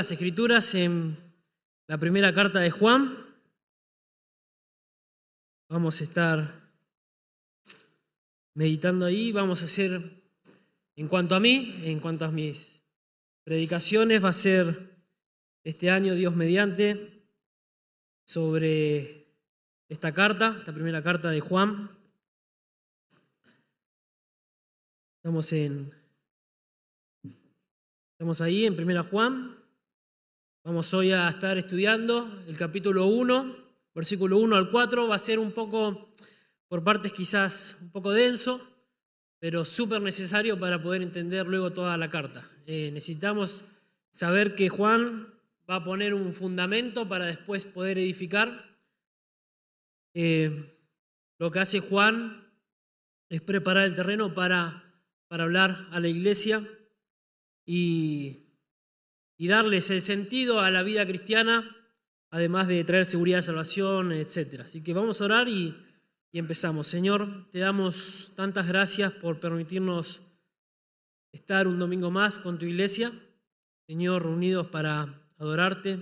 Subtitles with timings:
[0.00, 1.14] las escrituras en
[1.86, 3.18] la primera carta de Juan.
[5.68, 6.70] Vamos a estar
[8.54, 9.30] meditando ahí.
[9.30, 10.00] Vamos a hacer,
[10.96, 12.80] en cuanto a mí, en cuanto a mis
[13.44, 15.04] predicaciones, va a ser
[15.64, 17.26] este año, Dios mediante,
[18.24, 19.36] sobre
[19.86, 21.90] esta carta, esta primera carta de Juan.
[25.18, 25.92] Estamos en
[28.12, 29.59] Estamos ahí en Primera Juan.
[30.62, 33.56] Vamos hoy a estar estudiando el capítulo 1,
[33.94, 35.08] versículo 1 al 4.
[35.08, 36.14] Va a ser un poco,
[36.68, 38.60] por partes quizás un poco denso,
[39.38, 42.44] pero súper necesario para poder entender luego toda la carta.
[42.66, 43.64] Eh, necesitamos
[44.10, 45.32] saber que Juan
[45.68, 48.78] va a poner un fundamento para después poder edificar.
[50.14, 50.76] Eh,
[51.38, 52.46] lo que hace Juan
[53.28, 54.90] es preparar el terreno para
[55.30, 56.60] para hablar a la iglesia
[57.64, 58.49] y,
[59.48, 61.76] darles el sentido a la vida cristiana,
[62.30, 64.60] además de traer seguridad, de salvación, etc.
[64.64, 65.74] Así que vamos a orar y,
[66.32, 66.86] y empezamos.
[66.86, 70.20] Señor, te damos tantas gracias por permitirnos
[71.32, 73.12] estar un domingo más con tu iglesia.
[73.86, 75.98] Señor, reunidos para adorarte,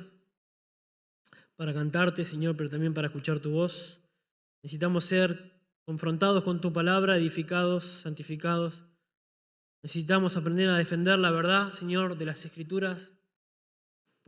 [1.56, 4.00] para cantarte, Señor, pero también para escuchar tu voz.
[4.62, 8.82] Necesitamos ser confrontados con tu palabra, edificados, santificados.
[9.82, 13.12] Necesitamos aprender a defender la verdad, Señor, de las Escrituras.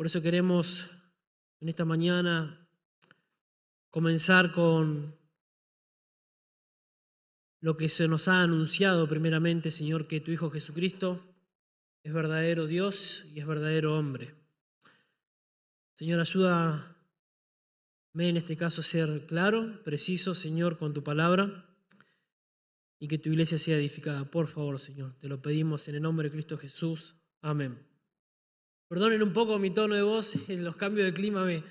[0.01, 0.91] Por eso queremos
[1.61, 2.67] en esta mañana
[3.91, 5.15] comenzar con
[7.61, 11.23] lo que se nos ha anunciado primeramente, Señor, que tu Hijo Jesucristo
[12.03, 14.35] es verdadero Dios y es verdadero hombre.
[15.93, 16.81] Señor, ayúdame
[18.15, 21.69] en este caso a ser claro, preciso, Señor, con tu palabra
[22.99, 24.25] y que tu iglesia sea edificada.
[24.31, 27.17] Por favor, Señor, te lo pedimos en el nombre de Cristo Jesús.
[27.43, 27.90] Amén.
[28.91, 31.63] Perdonen un poco mi tono de voz, los cambios de clima me,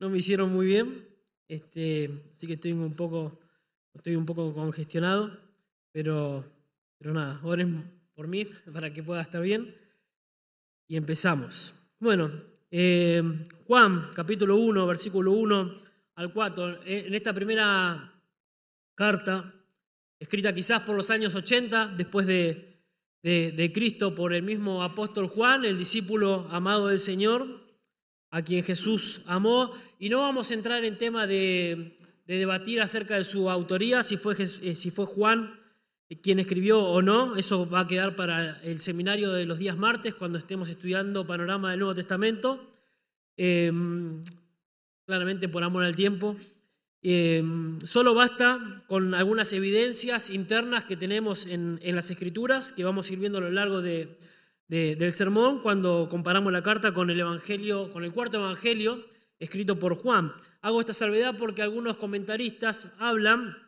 [0.00, 1.06] no me hicieron muy bien,
[1.46, 3.38] este, así que estoy un poco,
[3.92, 5.38] estoy un poco congestionado,
[5.92, 6.42] pero,
[6.96, 9.76] pero nada, oren por mí para que pueda estar bien.
[10.88, 11.74] Y empezamos.
[11.98, 12.30] Bueno,
[12.70, 13.22] eh,
[13.66, 15.74] Juan capítulo 1, versículo 1
[16.14, 18.18] al 4, en esta primera
[18.94, 19.52] carta,
[20.18, 22.71] escrita quizás por los años 80, después de,
[23.22, 27.60] de, Cristo, por el mismo apóstol Juan, el discípulo amado del Señor,
[28.30, 29.72] a quien Jesús amó.
[29.98, 31.96] Y no vamos a entrar en tema de,
[32.26, 35.60] debatir acerca de su autoría, si fue, eh, si fue Juan
[36.20, 37.36] quien escribió o no.
[37.36, 41.70] Eso va a quedar para el seminario de los días martes, cuando estemos estudiando Panorama
[41.70, 42.68] del Nuevo Testamento.
[43.36, 44.22] Em,
[45.06, 46.36] claramente por amor al tiempo.
[47.04, 53.12] Em, solo basta con algunas evidencias internas que tenemos en, las escrituras, que vamos a
[53.12, 54.18] ir viendo a lo largo de,
[54.68, 59.04] del sermón, cuando comparamos la carta con el Evangelio, con el cuarto Evangelio
[59.40, 60.32] escrito por Juan.
[60.60, 63.58] Hago esta salvedad porque algunos comentaristas hablan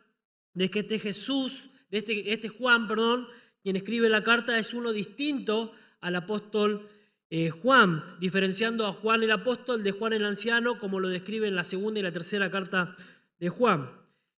[0.53, 3.27] de que este Jesús, de este, este Juan, perdón,
[3.61, 6.87] quien escribe la carta es uno distinto al apóstol
[7.29, 11.55] eh, Juan, diferenciando a Juan el apóstol de Juan el anciano, como lo describe en
[11.55, 12.95] la segunda y la tercera carta
[13.39, 13.89] de Juan.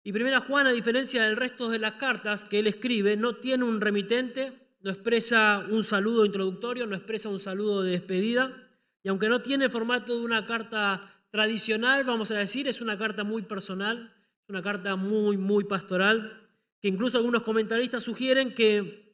[0.03, 3.66] Y primera Juan, a diferencia del resto de las cartas que él escribe, no tiene
[3.66, 8.69] un remitente, no expresa un saludo introductorio, no expresa un saludo de despedida.
[9.03, 12.97] Y aunque no tiene el formato de una carta tradicional, vamos a decir, es una
[12.97, 14.13] carta muy personal,
[14.47, 16.47] una carta muy, muy pastoral,
[16.81, 19.08] que incluso algunos comentaristas sugieren que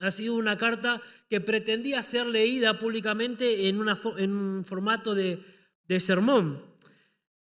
[0.00, 1.00] ha sido una carta
[1.30, 3.80] que pretendía ser leída públicamente en,
[4.16, 5.44] en un formato de,
[5.86, 6.71] de sermón.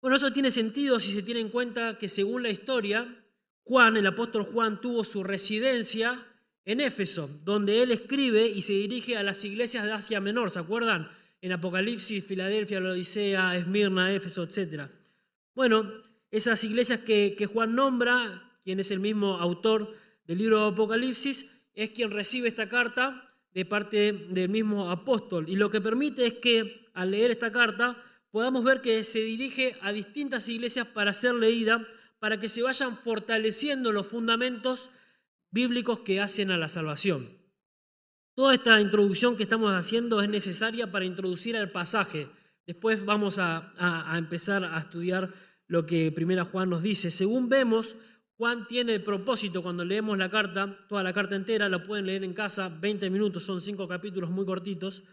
[0.01, 3.21] Bueno, eso tiene sentido si se tiene en cuenta que según la historia,
[3.63, 6.25] Juan, el apóstol Juan, tuvo su residencia
[6.63, 10.59] en Éfeso, donde él escribe y se dirige a las iglesias de Asia Menor, ¿se
[10.59, 11.11] acuerdan?
[11.41, 14.83] En Apocalipsis, Filadelfia, la Odisea, Esmirna, Éfeso, etc.
[15.53, 15.91] Bueno,
[16.31, 21.63] esas iglesias que, que Juan nombra, quien es el mismo autor del libro de Apocalipsis,
[21.73, 25.49] es quien recibe esta carta de parte del mismo apóstol.
[25.49, 28.01] Y lo que permite es que al leer esta carta,
[28.31, 31.85] podamos ver que se dirige a distintas iglesias para ser leída,
[32.19, 34.89] para que se vayan fortaleciendo los fundamentos
[35.51, 37.27] bíblicos que hacen a la salvación.
[38.35, 42.29] Toda esta introducción que estamos haciendo es necesaria para introducir al pasaje.
[42.65, 43.73] Después vamos a,
[44.17, 45.33] empezar a estudiar
[45.67, 47.11] lo que Primera Juan nos dice.
[47.11, 47.95] Según vemos,
[48.37, 52.23] Juan tiene el propósito, cuando leemos la carta, toda la carta entera, la pueden leer
[52.23, 55.03] en casa, 20 minutos, son cinco capítulos muy cortitos,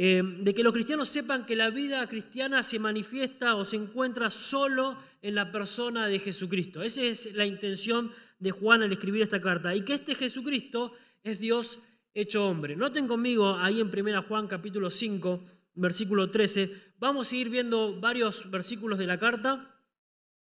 [0.00, 4.30] eh, de que los cristianos sepan que la vida cristiana se manifiesta o se encuentra
[4.30, 6.82] solo en la persona de Jesucristo.
[6.82, 9.74] Esa es la intención de Juan al escribir esta carta.
[9.74, 10.92] Y que este Jesucristo
[11.24, 11.80] es Dios
[12.14, 12.76] hecho hombre.
[12.76, 16.94] Noten conmigo ahí en 1 Juan capítulo 5, versículo 13.
[16.98, 19.82] Vamos a ir viendo varios versículos de la carta,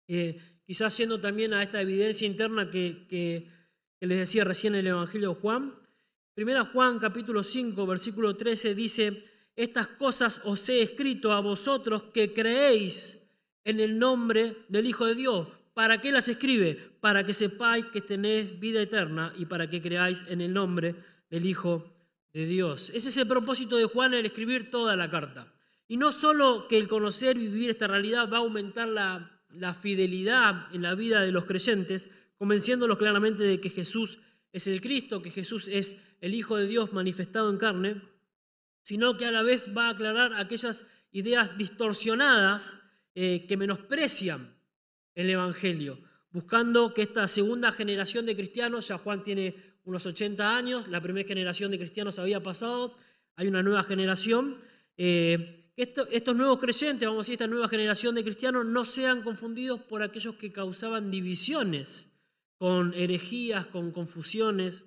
[0.07, 3.51] eh, quizás yendo también a esta evidencia interna que,
[3.99, 5.75] les decía recién el Evangelio de Juan.
[6.37, 12.33] 1 Juan capítulo 5, versículo 13 dice, estas cosas os he escrito a vosotros que
[12.33, 13.29] creéis
[13.63, 15.47] en el nombre del Hijo de Dios.
[15.73, 16.75] ¿Para qué las escribe?
[16.99, 20.95] Para que sepáis que tenéis vida eterna y para que creáis en el nombre
[21.29, 21.93] del Hijo
[22.33, 22.91] de Dios.
[22.93, 25.53] Ese es el propósito de Juan al escribir toda la carta.
[25.87, 29.73] Y no solo que el conocer y vivir esta realidad va a aumentar la, la
[29.73, 34.19] fidelidad en la vida de los creyentes, convenciéndolos claramente de que Jesús
[34.51, 38.01] es el Cristo, que Jesús es el Hijo de Dios manifestado en carne,
[38.83, 42.77] sino que a la vez va a aclarar aquellas ideas distorsionadas
[43.15, 44.55] eh, que menosprecian
[45.15, 45.99] el Evangelio,
[46.31, 51.27] buscando que esta segunda generación de cristianos, ya Juan tiene unos 80 años, la primera
[51.27, 52.93] generación de cristianos había pasado,
[53.35, 54.57] hay una nueva generación,
[54.97, 59.23] eh, que estos nuevos creyentes, vamos a decir, esta nueva generación de cristianos no sean
[59.23, 62.07] confundidos por aquellos que causaban divisiones,
[62.57, 64.85] con herejías, con confusiones,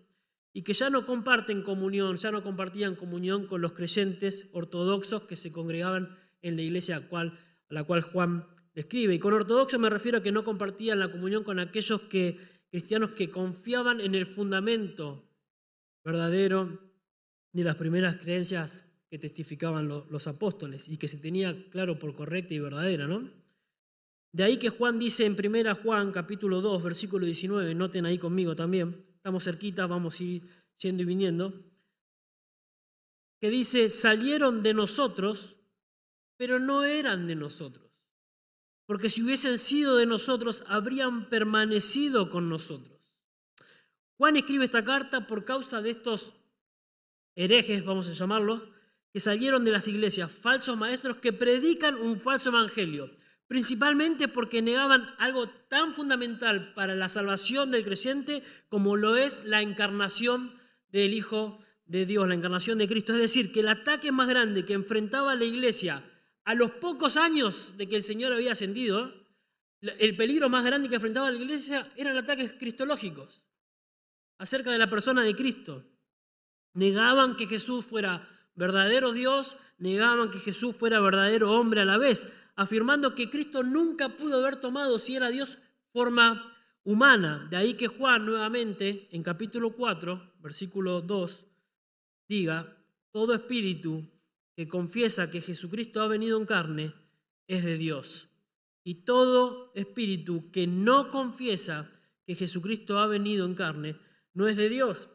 [0.56, 5.36] y que ya no comparten comunión, ya no compartían comunión con los creyentes ortodoxos que
[5.36, 7.32] se congregaban en la iglesia a
[7.68, 9.14] la cual Juan escribe.
[9.14, 13.10] Y con ortodoxo me refiero a que no compartían la comunión con aquellos que, cristianos
[13.10, 15.28] que confiaban en el fundamento
[16.02, 16.80] verdadero
[17.52, 22.54] de las primeras creencias que testificaban los, apóstoles y que se tenía claro por correcta
[22.54, 23.30] y verdadera, ¿no?
[24.32, 28.56] De ahí que Juan dice en 1 Juan capítulo 2, versículo 19, noten ahí conmigo
[28.56, 30.42] también, estamos cerquita, vamos a ir
[30.78, 31.52] yendo y viniendo,
[33.40, 35.56] que dice, salieron de nosotros
[36.36, 37.90] pero no eran de nosotros.
[38.86, 43.00] Porque si hubiesen sido de nosotros, habrían permanecido con nosotros.
[44.16, 46.34] Juan escribe esta carta por causa de estos
[47.34, 48.62] herejes, vamos a llamarlos,
[49.12, 53.10] que salieron de las iglesias, falsos maestros que predican un falso evangelio,
[53.46, 59.62] principalmente porque negaban algo tan fundamental para la salvación del creyente como lo es la
[59.62, 60.54] encarnación
[60.90, 63.12] del Hijo de Dios, la encarnación de Cristo.
[63.12, 66.02] Es decir, que el ataque más grande que enfrentaba la iglesia
[66.44, 69.12] a los pocos años de que el Señor había ascendido,
[69.80, 73.44] el peligro más grande que enfrentaba la iglesia eran ataques cristológicos
[74.38, 75.84] acerca de la persona de Cristo.
[76.72, 82.32] Negaban que Jesús fuera verdadero Dios, negaban que Jesús fuera verdadero hombre a la vez,
[82.56, 85.58] afirmando que Cristo nunca pudo haber tomado, si era Dios,
[85.92, 87.46] forma humana.
[87.50, 91.46] De ahí que Juan nuevamente, en capítulo 4, versículo 2,
[92.28, 92.76] diga,
[93.12, 94.10] todo espíritu
[94.54, 96.94] que confiesa que Jesucristo ha venido en carne
[97.46, 98.28] es de Dios.
[98.82, 101.90] Y todo espíritu que no confiesa
[102.24, 103.98] que Jesucristo ha venido en carne
[104.32, 105.08] no es de Dios.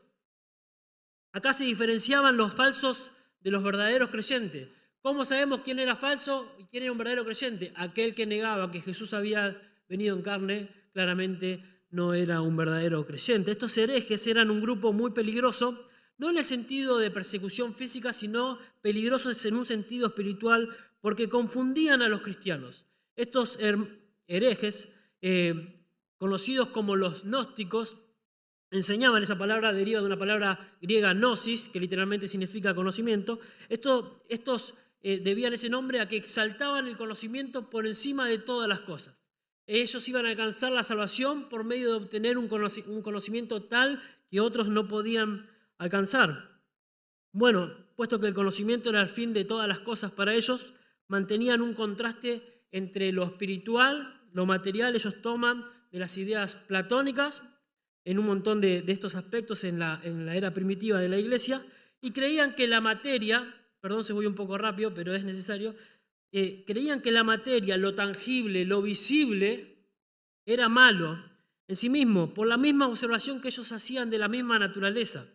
[1.31, 3.11] Acá se diferenciaban los falsos
[3.41, 4.69] de los verdaderos creyentes.
[5.01, 7.73] ¿Cómo sabemos quién era falso y quién era un verdadero creyente?
[7.75, 9.59] Aquel que negaba que Jesús había
[9.89, 13.51] venido en carne, claramente no era un verdadero creyente.
[13.51, 15.87] Estos herejes eran un grupo muy peligroso
[16.21, 20.69] no en el sentido de persecución física, sino peligrosos en un sentido espiritual,
[21.01, 22.85] porque confundían a los cristianos.
[23.15, 23.57] Estos
[24.27, 24.87] herejes,
[25.23, 25.83] eh,
[26.17, 27.97] conocidos como los gnósticos,
[28.71, 33.39] enseñaban esa palabra, deriva de una palabra griega gnosis, que literalmente significa conocimiento.
[33.69, 34.73] estos
[35.03, 39.15] eh, debían ese nombre a que exaltaban el conocimiento por encima de todas las cosas.
[39.67, 44.01] Ellos iban a alcanzar la salvación por medio de obtener un conocimiento tal
[44.31, 45.47] que otros no podían
[45.77, 46.61] alcanzar?
[47.33, 50.73] Bueno, puesto que el conocimiento era el fin de todas las cosas para ellos,
[51.07, 57.43] mantenían un contraste entre lo espiritual, lo material, ellos toman de las ideas platónicas
[58.05, 61.61] en un montón de, estos aspectos en la, en la, era primitiva de la iglesia,
[62.01, 65.75] y creían que la materia, perdón se voy un poco rápido, pero es necesario,
[66.31, 69.71] eh, creían que la materia, lo tangible, lo visible,
[70.45, 71.23] era malo
[71.67, 75.25] en sí mismo, por la misma observación que ellos hacían de la misma naturaleza.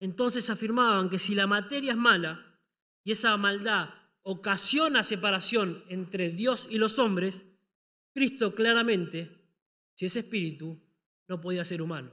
[0.00, 2.60] Entonces afirmaban que si la materia es mala
[3.04, 3.90] y esa maldad
[4.22, 7.46] ocasiona separación entre Dios y los hombres,
[8.14, 9.30] Cristo claramente,
[9.94, 10.78] si es espíritu,
[11.28, 12.10] no podía ser humano.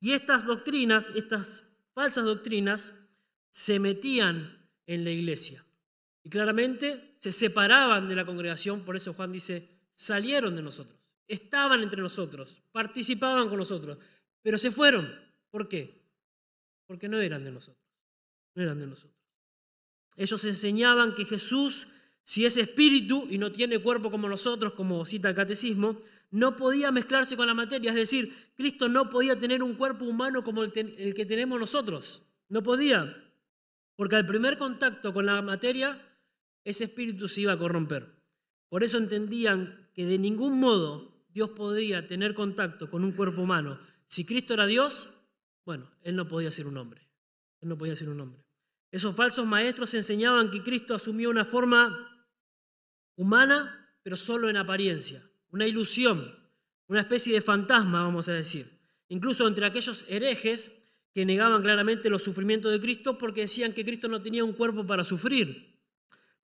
[0.00, 3.08] Y estas doctrinas, estas falsas doctrinas,
[3.50, 5.64] se metían en la iglesia.
[6.24, 10.98] Y claramente se separaban de la congregación, por eso Juan dice, salieron de nosotros,
[11.28, 13.98] estaban entre nosotros, participaban con nosotros,
[14.42, 15.12] pero se fueron.
[15.50, 16.02] ¿Por qué?
[16.92, 17.82] porque no eran de nosotros,
[18.54, 19.18] no eran de nosotros.
[20.14, 21.88] Ellos enseñaban que Jesús,
[22.22, 25.98] si es espíritu y no tiene cuerpo como nosotros, como cita el catecismo,
[26.32, 30.42] no podía mezclarse con la materia, es decir, Cristo no podía tener un cuerpo humano
[30.42, 33.14] como el, que tenemos nosotros, no podía,
[33.96, 36.00] porque al primer contacto con la materia,
[36.64, 38.18] ese espíritu se iba a corromper.
[38.70, 43.78] Por eso entendían que de ningún modo Dios podía tener contacto con un cuerpo humano.
[44.06, 45.10] Si Cristo era Dios,
[45.66, 47.10] bueno, Él no podía ser un hombre.
[47.60, 48.42] Él no podía ser un hombre.
[48.90, 52.26] Esos falsos maestros enseñaban que Cristo asumió una forma
[53.16, 56.34] humana, pero solo en apariencia, una ilusión,
[56.88, 58.66] una especie de fantasma, vamos a decir.
[59.08, 60.72] Incluso entre aquellos herejes
[61.14, 64.86] que negaban claramente los sufrimientos de Cristo porque decían que Cristo no tenía un cuerpo
[64.86, 65.78] para sufrir,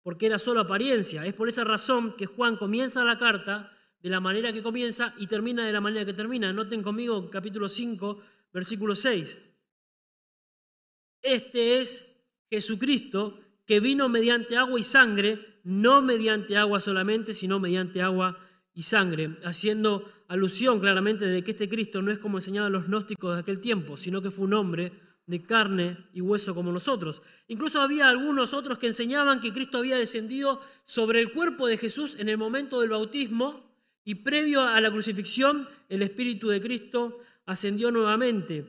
[0.02, 1.26] porque era solo apariencia.
[1.26, 5.26] Es por esa razón que Juan comienza la carta de la manera que comienza y
[5.26, 6.52] termina de la manera que termina.
[6.52, 8.22] Noten conmigo capítulo 5,
[8.52, 9.38] versículo 6.
[11.22, 18.02] Este es Jesucristo que vino mediante agua y sangre, no mediante agua solamente, sino mediante
[18.02, 18.38] agua
[18.78, 23.34] y sangre, haciendo alusión claramente de que este Cristo no es como enseñaban los gnósticos
[23.34, 24.92] de aquel tiempo, sino que fue un hombre
[25.26, 27.20] de carne y hueso como nosotros.
[27.48, 32.14] Incluso había algunos otros que enseñaban que Cristo había descendido sobre el cuerpo de Jesús
[32.20, 33.68] en el momento del bautismo
[34.04, 38.64] y previo a la crucifixión el Espíritu de Cristo ascendió nuevamente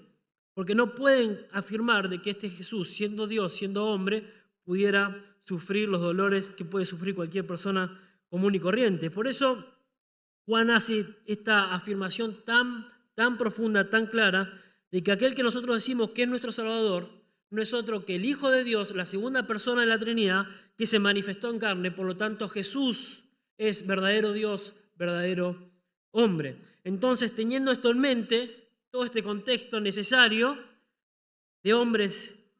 [0.55, 4.23] porque no pueden afirmar de que este Jesús, siendo Dios, siendo hombre,
[4.63, 9.11] pudiera sufrir los dolores que puede sufrir cualquier persona común y corriente.
[9.11, 9.78] Por eso
[10.49, 14.51] Juan hace esta afirmación tan, tan profunda, tan clara,
[14.89, 17.07] de que aquel que nosotros decimos que es nuestro Salvador
[17.51, 20.87] no es otro que el Hijo de Dios, la segunda persona de la Trinidad, que
[20.87, 21.91] se manifestó en carne.
[21.91, 23.25] Por lo tanto, Jesús
[23.59, 25.71] es verdadero Dios, verdadero
[26.09, 26.57] hombre.
[26.83, 30.57] Entonces, teniendo esto en mente, todo este contexto necesario
[31.61, 32.51] de hombres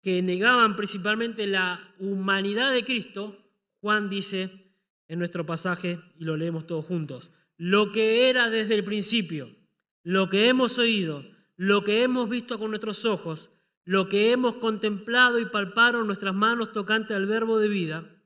[0.00, 3.36] que negaban principalmente la humanidad de Cristo,
[3.82, 4.65] Juan dice
[5.08, 9.54] en nuestro pasaje, y lo leemos todos juntos, lo que era desde el principio,
[10.02, 11.24] lo que hemos oído,
[11.56, 13.50] lo que hemos visto con nuestros ojos,
[13.84, 18.22] lo que hemos contemplado y palparon nuestras manos tocante al verbo de vida,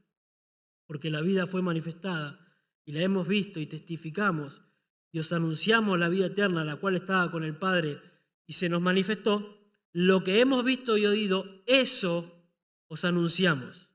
[0.87, 2.41] porque la vida fue manifestada
[2.85, 4.63] y la hemos visto y testificamos
[5.13, 8.01] y os anunciamos la vida eterna, la cual estaba con el Padre
[8.47, 9.59] y se nos manifestó,
[9.93, 12.49] lo que hemos visto y oído, eso
[12.89, 13.90] os anunciamos,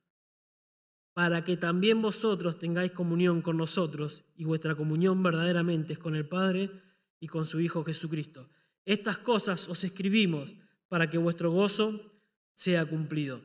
[1.15, 6.27] para que también vosotros tengáis comunión con nosotros y vuestra comunión verdaderamente es con el
[6.27, 6.69] Padre
[7.21, 8.49] y con su Hijo Jesucristo.
[8.83, 10.53] Estas cosas os escribimos
[10.89, 12.01] para que vuestro gozo
[12.53, 13.39] sea cumplido.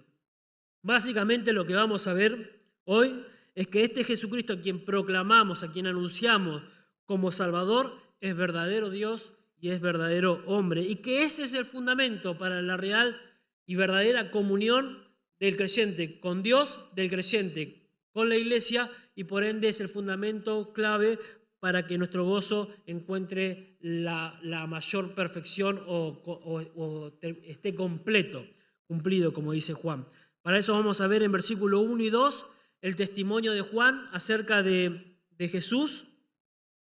[0.82, 3.24] Básicamente lo que vamos a ver hoy
[3.54, 6.64] es que este Jesucristo a quien proclamamos, a quien anunciamos,
[7.04, 10.82] como Salvador es verdadero Dios y es verdadero hombre.
[10.82, 13.16] Y que ese es el fundamento para la real
[13.64, 15.09] y verdadera comunión
[15.40, 20.72] del creyente con Dios, del creyente con la iglesia y por ende es el fundamento
[20.72, 21.18] clave
[21.58, 28.46] para que nuestro gozo encuentre la, mayor perfección o, esté completo,
[28.86, 30.06] cumplido, como dice Juan.
[30.42, 32.46] Para eso vamos a ver en versículo 1 y 2
[32.82, 36.04] el testimonio de Juan acerca de, de Jesús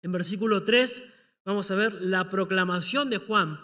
[0.03, 1.13] en versículo 3
[1.45, 3.61] vamos a ver la proclamación de Juan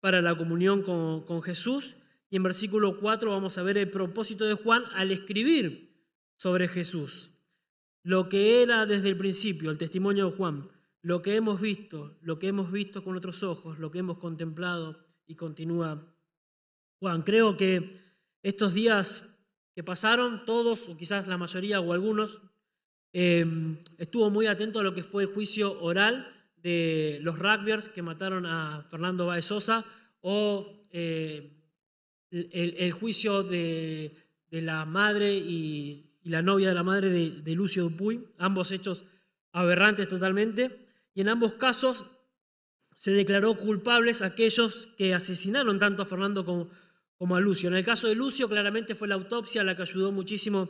[0.00, 1.96] para la comunión con, Jesús.
[2.30, 6.04] Y en versículo 4 vamos a ver el propósito de Juan al escribir
[6.36, 7.30] sobre Jesús.
[8.02, 10.68] Lo que era desde el principio, el testimonio de Juan,
[11.02, 15.06] lo que hemos visto, lo que hemos visto con otros ojos, lo que hemos contemplado
[15.26, 16.14] y continúa
[16.98, 17.22] Juan.
[17.22, 18.00] Creo que
[18.42, 19.38] estos días
[19.74, 22.40] que pasaron, todos, o quizás la mayoría o algunos,
[23.18, 28.02] Em, estuvo muy atento a lo que fue el juicio oral de los rugbyers que
[28.02, 29.86] mataron a Fernando Baez Sosa
[30.20, 31.55] o eh,
[32.30, 34.16] el, juicio de,
[34.50, 39.04] la madre y, la novia de la madre de, Lucio Dupuy, ambos hechos
[39.52, 42.06] aberrantes totalmente, y en ambos casos
[42.94, 46.68] se declaró culpables aquellos que asesinaron tanto a Fernando como,
[47.16, 47.68] como a Lucio.
[47.68, 50.68] En el caso de Lucio, claramente fue la autopsia la que ayudó muchísimo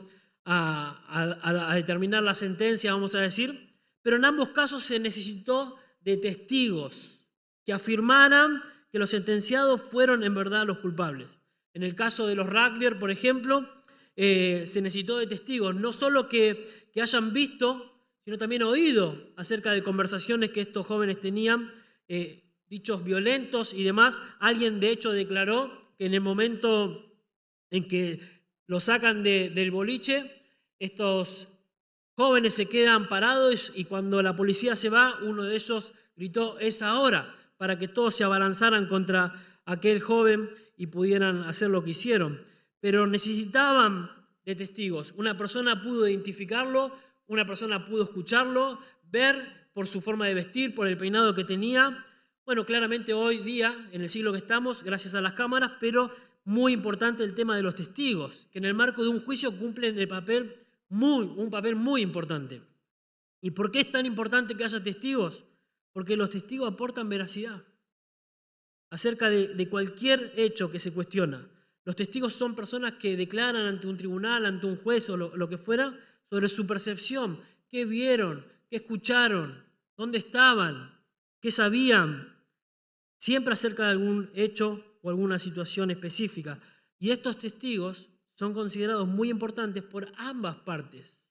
[0.49, 7.25] a, determinar la sentencia, vamos a decir, pero en ambos casos se necesitó de testigos
[7.65, 8.61] que afirmaran
[8.91, 11.27] que los sentenciados fueron en verdad los culpables.
[11.77, 13.69] En el caso de los rugby, por ejemplo,
[14.15, 19.71] eh, se necesitó de testigos, no solo que, que, hayan visto, sino también oído acerca
[19.73, 21.69] de conversaciones que estos jóvenes tenían,
[22.07, 24.19] eh, dichos violentos y demás.
[24.39, 27.15] Alguien de hecho declaró que en el momento
[27.69, 28.21] en que
[28.65, 30.23] lo sacan del boliche,
[30.79, 31.47] estos
[32.15, 36.81] jóvenes se quedan parados y cuando la policía se va, uno de ellos gritó, es
[36.81, 39.31] ahora, para que todos se abalanzaran contra
[39.67, 42.39] aquel joven y pudieran hacer lo que hicieron.
[42.79, 44.09] Pero necesitaban
[44.45, 45.13] de testigos.
[45.17, 48.79] Una persona pudo identificarlo, una persona pudo escucharlo,
[49.11, 52.05] ver por su forma de vestir, por el peinado que tenía.
[52.45, 56.11] Bueno, claramente hoy día, en el siglo que estamos, gracias a las cámaras, pero
[56.45, 59.99] muy importante el tema de los testigos, que en el marco de un juicio cumplen
[59.99, 62.61] el papel un papel muy importante.
[63.41, 65.43] ¿Y por qué es tan importante que haya testigos?
[65.91, 67.61] Porque los testigos aportan veracidad
[68.89, 71.47] acerca de, cualquier hecho que se cuestiona.
[71.83, 75.57] Los testigos son personas que declaran ante un tribunal, ante un juez o lo, que
[75.57, 75.97] fuera,
[76.29, 77.39] sobre su percepción,
[77.69, 79.63] qué vieron, qué escucharon,
[79.95, 80.99] dónde estaban,
[81.39, 82.35] qué sabían,
[83.17, 86.59] siempre acerca de algún hecho o alguna situación específica.
[86.99, 91.25] Y estos testigos son considerados muy importantes por ambas partes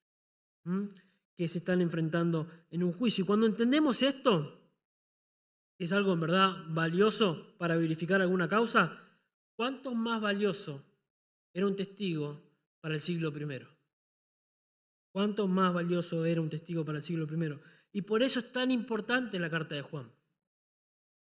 [1.35, 3.23] que se están enfrentando en un juicio.
[3.23, 4.56] Y cuando entendemos esto,
[5.77, 8.99] es algo en verdad valioso para verificar alguna causa,
[9.55, 10.83] ¿cuánto más valioso
[11.53, 12.41] era un testigo
[12.81, 13.61] para el siglo I?
[15.11, 17.59] ¿Cuánto más valioso era un testigo para el siglo I?
[17.91, 20.11] Y por eso es tan importante la carta de Juan.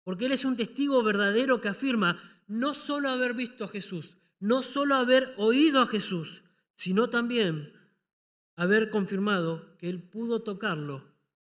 [0.03, 4.63] Porque él es un testigo verdadero que afirma no solo haber visto a Jesús, no
[4.63, 6.43] solo haber oído a Jesús,
[6.75, 7.73] sino también
[8.57, 11.14] haber confirmado que él pudo tocarlo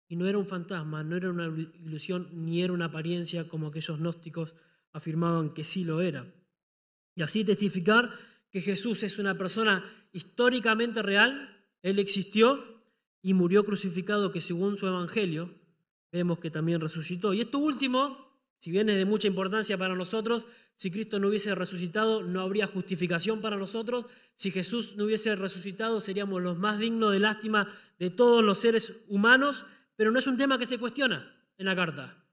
[0.10, 4.00] y no era un fantasma, no era una ilusión, ni era una apariencia como aquellos
[4.00, 4.56] gnósticos
[4.92, 6.26] afirmaban que sí lo era.
[7.16, 8.12] Y así testificar
[8.50, 12.82] que Jesús es una persona históricamente real, Él existió
[13.22, 15.54] y murió crucificado, que según su evangelio
[16.12, 17.32] vemos que también resucitó.
[17.36, 18.18] Y esto último,
[18.58, 22.66] si bien es de mucha importancia para nosotros, si Cristo no hubiese resucitado, no habría
[22.66, 24.06] justificación para nosotros.
[24.36, 27.68] Si Jesús no hubiese resucitado, seríamos los más dignos de lástima
[28.00, 29.66] de todos los seres humanos,
[30.00, 32.24] pero no es un tema que se cuestiona en la carta.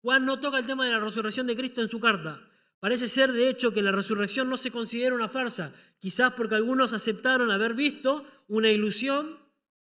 [0.00, 2.40] Juan no toca el tema de la resurrección de Cristo en su carta.
[2.80, 6.94] Parece ser, de hecho, que la resurrección no se considera una farsa, quizás porque algunos
[6.94, 9.38] aceptaron haber visto una ilusión,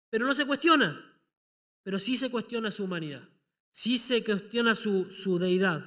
[0.08, 1.04] pero no se cuestiona.
[1.82, 3.28] Pero sí se cuestiona su humanidad,
[3.72, 5.84] sí se cuestiona su, deidad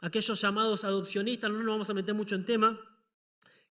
[0.00, 2.78] aquellos llamados adopcionistas, no nos vamos a meter mucho en tema,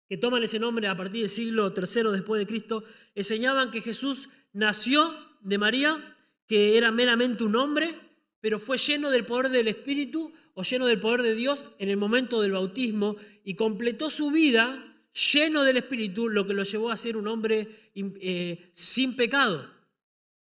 [0.07, 2.83] que toman ese nombre a partir del siglo III después de Cristo,
[3.15, 6.15] enseñaban que Jesús nació de María,
[6.49, 7.95] que era meramente un hombre,
[8.41, 11.97] pero fue lleno del poder del Espíritu o lleno del poder de Dios en el
[11.97, 14.97] momento del bautismo y completó su vida
[15.31, 19.69] lleno del Espíritu, lo que lo llevó a ser un hombre eh, sin pecado.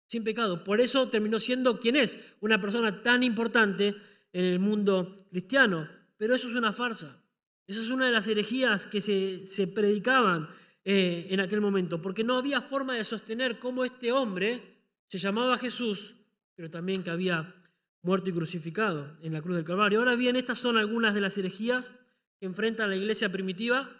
[0.07, 0.63] Sin pecado.
[0.63, 3.95] Por eso terminó siendo quien es, una persona tan importante
[4.31, 5.87] en el mundo cristiano.
[6.17, 7.23] Pero eso es una farsa.
[7.67, 10.49] Esa es una de las herejías que se, predicaban
[10.83, 14.72] eh, en aquel momento, porque no había forma de sostener cómo este hombre
[15.13, 16.15] se llamaba Jesús,
[16.55, 17.53] pero también que había
[18.01, 19.99] muerto y crucificado en la cruz del Calvario.
[19.99, 21.91] Ahora bien, estas son algunas de las herejías
[22.39, 23.91] que enfrenta la iglesia primitiva.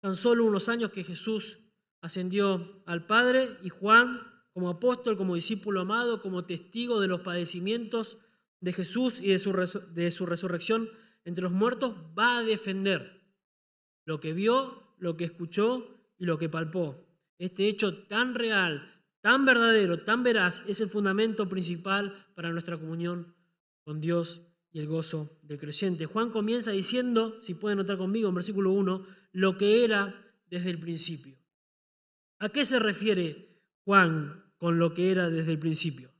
[0.00, 1.58] Tan solo unos años que Jesús
[2.00, 4.20] ascendió al Padre y Juan,
[4.52, 8.18] como apóstol, como discípulo amado, como testigo de los padecimientos
[8.60, 9.52] de Jesús y de su,
[9.90, 10.88] de su resurrección
[11.24, 13.20] entre los muertos, va a defender
[14.04, 17.04] lo que vio, lo que escuchó y lo que palpó.
[17.36, 18.92] Este hecho tan real,
[19.26, 23.34] tan verdadero, tan veraz, es el fundamento principal para nuestra comunión
[23.82, 26.06] con Dios y el gozo del creyente.
[26.06, 30.14] Juan comienza diciendo, si pueden notar conmigo en versículo 1, lo que era
[30.48, 31.36] desde el principio.
[32.38, 36.12] ¿A qué se refiere Juan con lo que era desde el principio?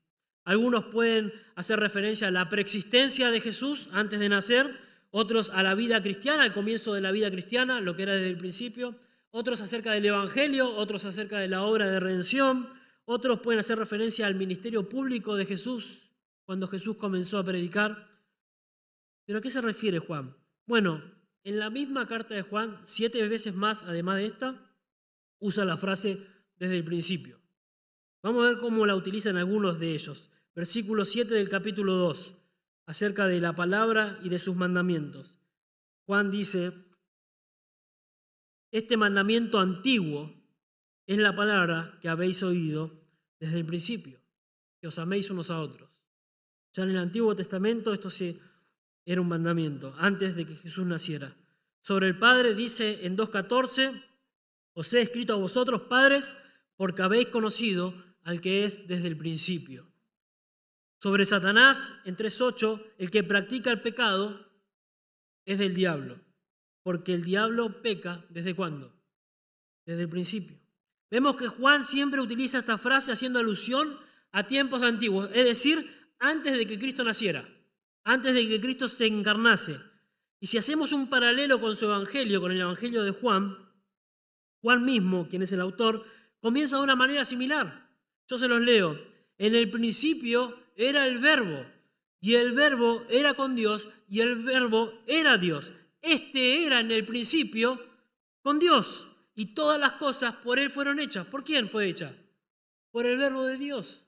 [0.43, 4.67] Algunos pueden hacer referencia a la preexistencia de Jesús antes de nacer,
[5.13, 8.31] otros a la vida cristiana, al comienzo de la vida cristiana, lo que era desde
[8.31, 8.97] el principio,
[9.31, 12.67] otros acerca del Evangelio, otros acerca de la obra de redención,
[13.07, 16.11] otros pueden hacer referencia al ministerio público de Jesús,
[16.45, 18.23] cuando Jesús comenzó a predicar.
[19.25, 20.37] ¿Pero a qué se refiere Juan?
[20.67, 21.03] Bueno,
[21.43, 24.77] en la misma carta de Juan, siete veces más, además de esta,
[25.41, 27.41] usa la frase desde el principio.
[28.23, 32.35] Vamos a ver cómo la utilizan algunos de ellos versículo 7 del capítulo 2,
[32.87, 35.39] acerca de la palabra y de sus mandamientos.
[36.07, 36.73] Juan dice,
[38.73, 40.36] este mandamiento antiguo
[41.07, 42.93] es la palabra que habéis oído
[43.39, 44.21] desde el principio,
[44.81, 46.03] que os améis unos a otros.
[46.73, 48.39] Ya en el Antiguo Testamento esto sí
[49.05, 51.35] era un mandamiento, antes de que Jesús naciera.
[51.81, 54.03] Sobre el Padre dice en 2.14,
[54.75, 56.37] os he escrito a vosotros, padres,
[56.77, 59.87] porque habéis conocido al que es desde el principio.
[60.99, 64.51] Sobre Satanás, en 3.8, el que practica el pecado
[65.45, 66.21] es del diablo,
[66.83, 68.93] porque el diablo peca desde cuándo?
[69.87, 70.66] Desde el principio.
[71.11, 73.99] Vemos que Juan siempre utiliza esta frase haciendo alusión
[74.33, 77.49] a tiempos antiguos, es decir, antes de que Cristo naciera,
[78.05, 79.79] antes de que Cristo se encarnase.
[80.41, 83.57] Y si hacemos un paralelo con su evangelio, con el evangelio de Juan,
[84.61, 86.05] Juan mismo, quien es el autor,
[86.41, 87.89] comienza de una manera similar.
[88.29, 88.99] Yo se los leo.
[89.39, 91.65] En el principio era el verbo,
[92.21, 95.73] y el verbo era con Dios, y el verbo era Dios.
[96.03, 97.81] Este era en el principio
[98.43, 101.27] con Dios, y todas las cosas por Él fueron hechas.
[101.27, 102.17] ¿Por quién fue hecha?
[102.91, 104.03] Por el verbo de Dios.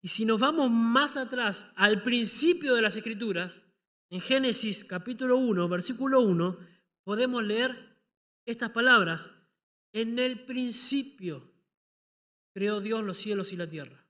[0.00, 3.62] Y si nos vamos más atrás, al principio de las Escrituras,
[4.08, 6.58] en Génesis capítulo 1, versículo 1,
[7.04, 8.00] podemos leer
[8.46, 9.30] estas palabras.
[9.92, 11.52] En el principio
[12.54, 14.02] creó Dios los cielos y la tierra.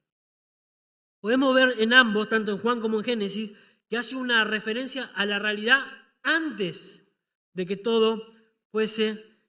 [1.21, 3.57] Podemos ver en ambos, tanto en Juan como en Génesis,
[3.89, 5.81] que hace una referencia a la realidad
[6.23, 7.13] antes
[7.53, 8.36] de que todo
[8.77, 9.41] fuese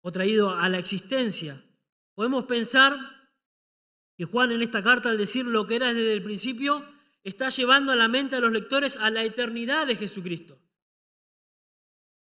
[0.00, 1.62] o traído a la existencia.
[2.14, 2.96] Podemos pensar
[4.16, 6.88] que Juan en esta carta, al decir lo que era desde el principio,
[7.22, 10.58] está llevando a la mente de los lectores a la eternidad de Jesucristo.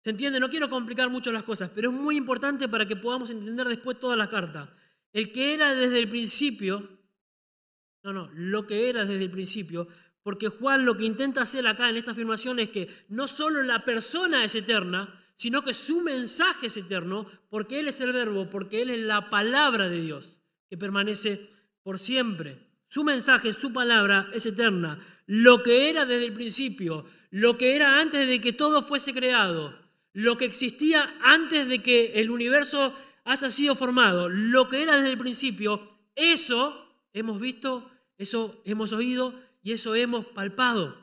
[0.04, 0.40] ¿Se entiende?
[0.40, 4.00] No quiero complicar mucho las cosas, pero es muy importante para que podamos entender después
[4.00, 4.72] toda la carta.
[5.12, 6.88] El que era desde el principio,
[8.04, 9.88] no, no, lo que era desde el principio,
[10.22, 13.84] porque Juan lo que intenta hacer acá en esta afirmación es que no solo la
[13.84, 18.84] persona es eterna, sino que su mensaje es eterno, porque Él es el verbo, porque
[18.84, 20.38] Él es la palabra de Dios,
[20.70, 21.50] que permanece
[21.82, 22.60] por siempre.
[22.88, 25.04] Su mensaje, su palabra es eterna.
[25.26, 29.76] Lo que era desde el principio, lo que era antes de que todo fuese creado,
[30.14, 35.10] lo que existía antes de que el universo haya sido formado, lo que era desde
[35.10, 40.96] el principio, eso hemos visto, eso hemos oído y eso hemos palpado.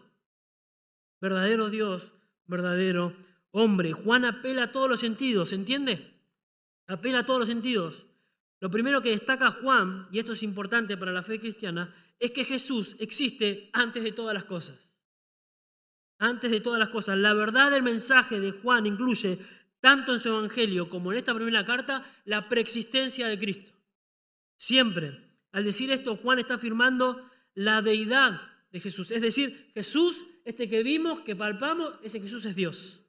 [1.20, 2.12] Verdadero Dios,
[2.46, 3.16] verdadero
[3.50, 3.92] hombre.
[3.92, 6.14] Juan apela a todos los sentidos, ¿entiende?
[6.86, 8.06] Apela a todos los sentidos.
[8.60, 12.44] Lo primero que destaca Juan, y esto es importante para la fe cristiana, es que
[12.44, 14.88] Jesús existe antes de todas las cosas
[16.18, 17.16] antes de todas las cosas.
[17.16, 19.38] La verdad del mensaje de Juan incluye,
[19.80, 23.72] tanto en su Evangelio como en esta primera carta, la preexistencia de Cristo.
[24.56, 25.24] Siempre.
[25.52, 29.10] Al decir esto, Juan está afirmando la deidad de Jesús.
[29.10, 33.00] Es decir, Jesús, este que vimos, que palpamos, ese Jesús es Dios.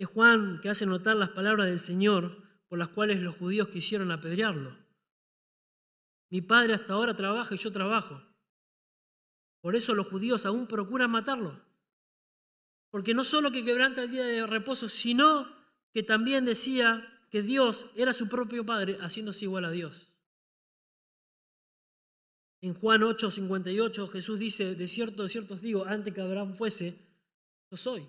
[0.00, 4.10] Es Juan que hace notar las palabras del Señor por las cuales los judíos quisieron
[4.10, 4.74] apedrearlo.
[6.30, 8.18] Mi padre hasta ahora trabaja y yo trabajo.
[9.60, 11.62] Por eso los judíos aún procuran matarlo.
[12.88, 15.46] Porque no solo que quebranta el día de reposo, sino
[15.92, 20.18] que también decía que Dios era su propio Padre, haciéndose igual a Dios.
[22.62, 26.54] En Juan 8, 58, Jesús dice, de cierto, de cierto os digo, antes que Abraham
[26.54, 26.96] fuese,
[27.70, 28.08] yo soy.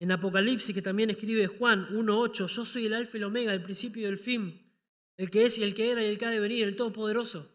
[0.00, 3.62] En Apocalipsis, que también escribe Juan 1.8, yo soy el alfa y el omega, el
[3.62, 4.74] principio y el fin,
[5.18, 7.54] el que es y el que era y el que ha de venir, el todopoderoso.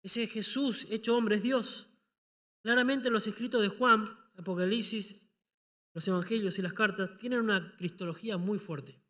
[0.00, 1.88] Ese Jesús hecho hombre es Dios.
[2.62, 5.28] Claramente los escritos de Juan, Apocalipsis,
[5.92, 9.02] los evangelios y las cartas tienen una cristología muy fuerte.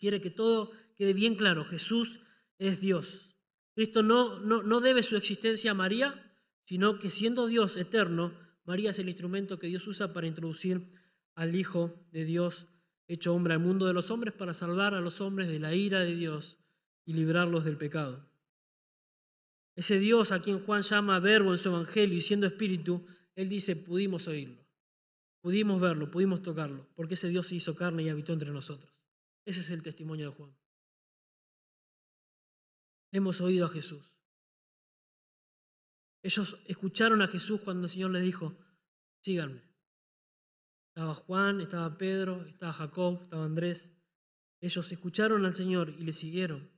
[0.00, 1.64] Quiere que todo quede bien claro.
[1.64, 2.18] Jesús
[2.58, 3.36] es Dios.
[3.76, 8.90] Cristo no, no, no debe su existencia a María, sino que siendo Dios eterno, María
[8.90, 10.90] es el instrumento que Dios usa para introducir
[11.36, 12.66] al Hijo de Dios
[13.08, 16.00] hecho hombre al mundo de los hombres para salvar a los hombres de la ira
[16.00, 16.58] de Dios
[17.04, 18.28] y librarlos del pecado.
[19.76, 23.76] Ese Dios a quien Juan llama verbo en su evangelio y siendo espíritu, él dice,
[23.76, 24.66] pudimos oírlo,
[25.40, 28.90] pudimos verlo, pudimos tocarlo, porque ese Dios se hizo carne y habitó entre nosotros.
[29.44, 30.56] Ese es el testimonio de Juan.
[33.12, 34.10] Hemos oído a Jesús.
[36.22, 38.58] Ellos escucharon a Jesús cuando el Señor les dijo,
[39.20, 39.65] síganme.
[40.96, 43.90] Estaba Juan, estaba Pedro, estaba Jacob, estaba Andrés.
[44.62, 46.70] Ellos escucharon al Señor y le siguieron.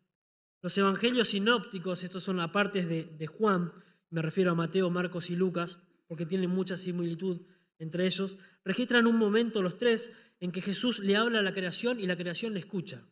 [0.61, 3.70] Los evangelios sinópticos, estos son las partes de, Juan,
[4.11, 5.78] me refiero a Mateo, Marcos y Lucas,
[6.09, 7.42] porque tienen mucha similitud
[7.78, 12.00] entre ellos, registran un momento los tres en que Jesús le habla a la creación
[12.00, 13.07] y la creación le escucha.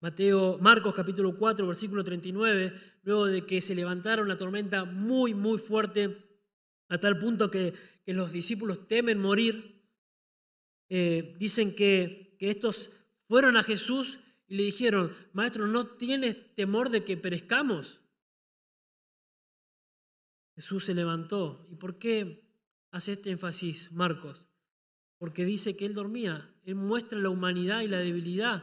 [0.00, 2.72] Mateo, Marcos capítulo 4, versículo 39,
[3.04, 6.26] luego de que se levantara una tormenta muy, muy fuerte,
[6.88, 9.73] a tal punto que, los discípulos temen morir,
[10.88, 16.90] eh, dicen que, que estos fueron a Jesús y le dijeron, maestro, ¿no tienes temor
[16.90, 18.00] de que perezcamos?
[20.54, 21.66] Jesús se levantó.
[21.70, 22.48] ¿Y por qué
[22.90, 24.46] hace este énfasis Marcos?
[25.18, 26.54] Porque dice que él dormía.
[26.64, 28.62] Él muestra la humanidad y la debilidad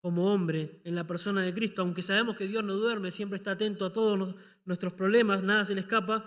[0.00, 1.82] como hombre en la persona de Cristo.
[1.82, 5.74] Aunque sabemos que Dios no duerme, siempre está atento a todos nuestros problemas, nada se
[5.74, 6.24] le escapa.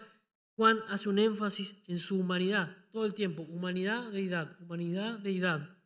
[0.55, 3.43] Juan hace un énfasis en su humanidad todo el tiempo.
[3.43, 5.77] Humanidad, deidad, humanidad, deidad.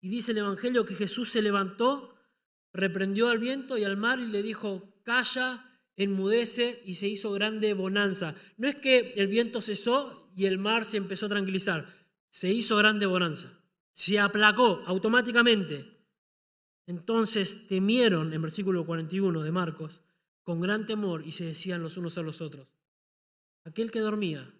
[0.00, 2.14] Y dice el Evangelio que Jesús se levantó,
[2.72, 7.72] reprendió al viento y al mar y le dijo, calla, enmudece y se hizo grande
[7.72, 8.34] bonanza.
[8.56, 11.88] No es que el viento cesó y el mar se empezó a tranquilizar,
[12.28, 13.60] se hizo grande bonanza.
[13.92, 15.94] se aplacó automáticamente.
[16.86, 20.02] Entonces temieron, en versículo 41 de Marcos,
[20.42, 22.68] con gran temor y se decían los unos a los otros,
[23.64, 24.52] aquel que dormía,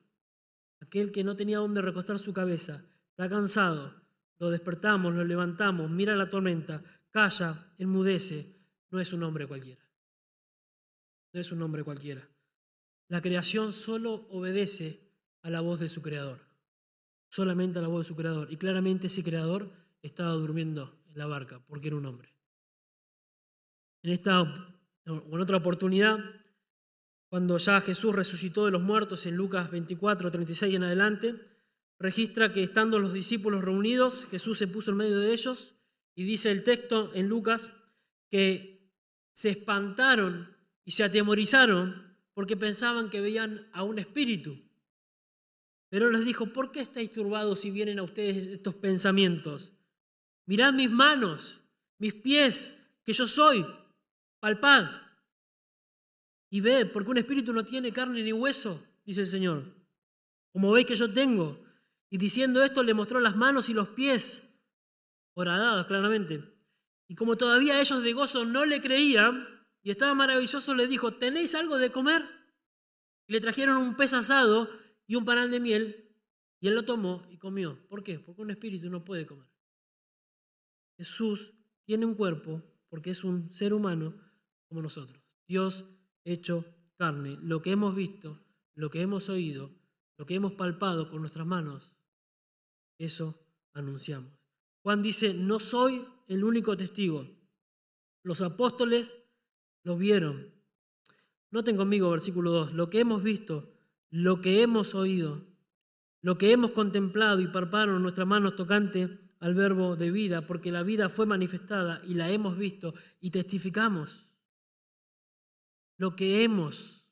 [0.85, 4.03] aquel que no tenía dónde recostar su cabeza, está cansado,
[4.39, 8.57] lo despertamos, lo levantamos, mira la tormenta, calla, enmudece,
[8.91, 9.83] no es un hombre cualquiera.
[11.33, 12.29] No es un hombre cualquiera.
[13.09, 15.11] La creación solo obedece
[15.43, 16.41] a la voz de su creador.
[17.29, 18.53] Solamente a la voz de su creador.
[18.53, 22.35] Y claramente ese creador estaba durmiendo en la barca porque era un hombre.
[24.03, 24.47] En esta o
[25.07, 26.19] en otra oportunidad,
[27.35, 31.35] cuando ya Jesús resucitó de los muertos en Lucas 24, 36 en adelante,
[31.99, 35.75] registra que estando los discípulos reunidos, Jesús se puso en medio de ellos
[36.15, 37.73] y dice el texto en Lucas
[38.31, 38.89] que
[39.33, 44.57] se espantaron y se atemorizaron porque pensaban que veían a un espíritu.
[45.89, 49.73] Pero les dijo, ¿por qué estáis turbados si vienen a ustedes estos pensamientos?
[50.47, 51.63] Mirad mis manos,
[51.99, 53.67] mis pies, que yo soy,
[54.39, 55.04] palpad.
[56.55, 59.75] Y ved, porque un espíritu no tiene carne ni hueso, dice el Señor,
[60.53, 61.61] como veis que yo tengo.
[62.11, 64.57] Y diciendo esto le mostró las manos y los pies,
[65.33, 66.45] horadados claramente.
[67.09, 69.49] Y como todavía ellos de gozo no le creían,
[69.83, 72.23] y estaba maravilloso, le dijo, ¿tenéis algo de comer?
[73.27, 74.71] Y le trajeron un pez asado
[75.09, 76.17] y un panal de miel,
[76.61, 77.85] y él lo tomó y comió.
[77.89, 78.21] ¿Por qué?
[78.21, 79.49] Porque un espíritu no puede comer.
[80.99, 81.53] Jesús
[81.85, 84.15] tiene un cuerpo porque es un ser humano
[84.69, 85.21] como nosotros.
[85.49, 85.85] Dios
[86.25, 86.65] hecho
[86.97, 87.39] carne.
[87.43, 88.39] Lo que hemos visto,
[88.75, 89.71] lo que hemos oído,
[90.17, 91.95] lo que hemos palpado con nuestras manos,
[92.99, 93.39] eso
[93.73, 94.33] anunciamos.
[94.83, 97.27] Juan dice, no soy el único testigo.
[98.23, 99.19] Los apóstoles
[99.83, 100.53] lo vieron.
[101.51, 103.73] Noten conmigo versículo 2, lo que hemos visto,
[104.11, 105.47] lo que hemos oído,
[106.21, 110.83] lo que hemos contemplado y palparon nuestras manos tocante al verbo de vida, porque la
[110.83, 114.29] vida fue manifestada y la hemos visto y testificamos.
[115.97, 117.07] Lo que hemos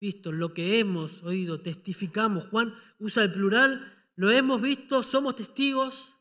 [0.00, 2.44] visto, lo que hemos oído, testificamos.
[2.44, 6.14] Juan usa el plural lo hemos visto, somos testigos.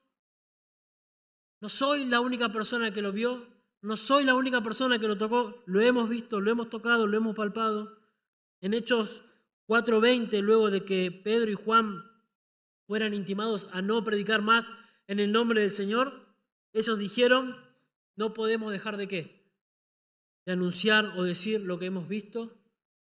[1.59, 3.45] No soy la única persona que lo vio,
[3.81, 7.17] no soy la única persona que lo tocó, lo hemos visto, lo hemos tocado, lo
[7.17, 7.99] hemos palpado.
[8.61, 9.21] En Hechos
[9.67, 12.05] 4:20, luego de que Pedro y Juan
[12.87, 14.71] fueran intimados a no predicar más
[15.07, 16.25] en el nombre del Señor,
[16.71, 17.57] ellos dijeron,
[18.15, 19.38] no podemos dejar de qué?
[20.49, 22.59] De anunciar o decir lo que hemos visto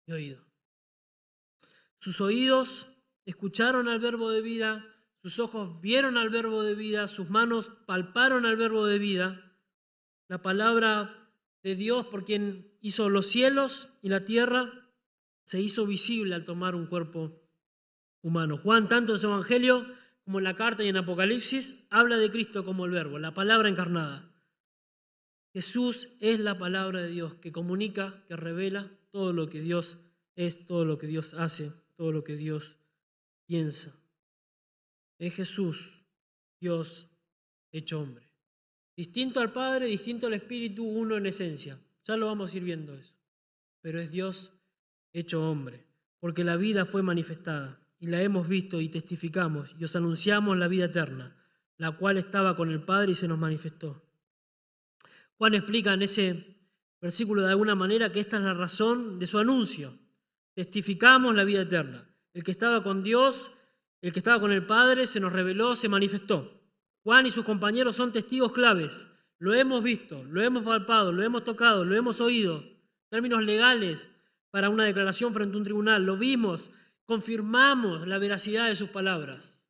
[0.05, 0.45] y oído.
[1.97, 2.85] Sus oídos
[3.25, 4.85] escucharon al verbo de vida,
[5.23, 9.57] sus ojos vieron al verbo de vida, sus manos palparon al verbo de vida.
[10.27, 14.91] La palabra de Dios, por quien hizo los cielos y la tierra,
[15.43, 17.41] se hizo visible al tomar un cuerpo
[18.21, 18.59] humano.
[18.59, 19.87] Juan, tanto en su Evangelio
[20.25, 23.67] como en la carta y en Apocalipsis, habla de Cristo como el verbo, la palabra
[23.67, 24.30] encarnada.
[25.53, 29.99] Jesús es la palabra de Dios que comunica, que revela todo lo que Dios
[30.35, 32.77] es, todo lo que Dios hace, todo lo que Dios
[33.45, 33.93] piensa.
[35.19, 36.01] Es Jesús,
[36.59, 37.09] Dios
[37.71, 38.29] hecho hombre.
[38.95, 41.77] Distinto al Padre, distinto al Espíritu, uno en esencia.
[42.05, 43.13] Ya lo vamos a ir viendo eso.
[43.81, 44.53] Pero es Dios
[45.11, 45.85] hecho hombre,
[46.19, 50.67] porque la vida fue manifestada y la hemos visto y testificamos y os anunciamos la
[50.67, 51.35] vida eterna,
[51.77, 54.01] la cual estaba con el Padre y se nos manifestó.
[55.41, 56.61] Juan explica en ese
[57.01, 59.97] versículo de alguna manera que esta es la razón de su anuncio.
[60.53, 62.07] Testificamos la vida eterna.
[62.31, 63.51] El que estaba con Dios,
[64.01, 66.61] el que estaba con el Padre, se nos reveló, se manifestó.
[67.01, 69.07] Juan y sus compañeros son testigos claves.
[69.39, 72.63] Lo hemos visto, lo hemos palpado, lo hemos tocado, lo hemos oído.
[73.09, 74.11] Términos legales
[74.51, 76.05] para una declaración frente a un tribunal.
[76.05, 76.69] Lo vimos,
[77.05, 79.65] confirmamos la veracidad de sus palabras.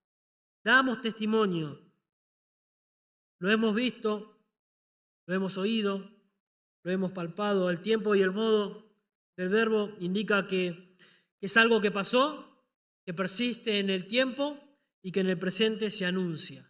[0.65, 1.79] Damos testimonio.
[3.39, 4.40] Lo hemos visto,
[5.31, 6.11] lo hemos oído,
[6.83, 7.69] lo hemos palpado.
[7.69, 8.85] El tiempo y el modo
[9.37, 10.97] del verbo indica que
[11.39, 12.65] es algo que pasó,
[13.05, 14.59] que persiste en el tiempo
[15.01, 16.69] y que en el presente se anuncia.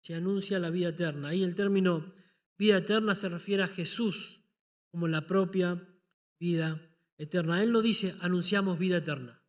[0.00, 1.28] Se anuncia la vida eterna.
[1.28, 2.12] Ahí el término
[2.58, 4.42] vida eterna se refiere a Jesús
[4.90, 5.80] como la propia
[6.40, 6.80] vida
[7.18, 7.62] eterna.
[7.62, 9.44] Él no dice anunciamos vida eterna.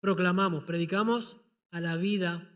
[0.00, 1.38] Proclamamos, predicamos
[1.70, 2.54] a la vida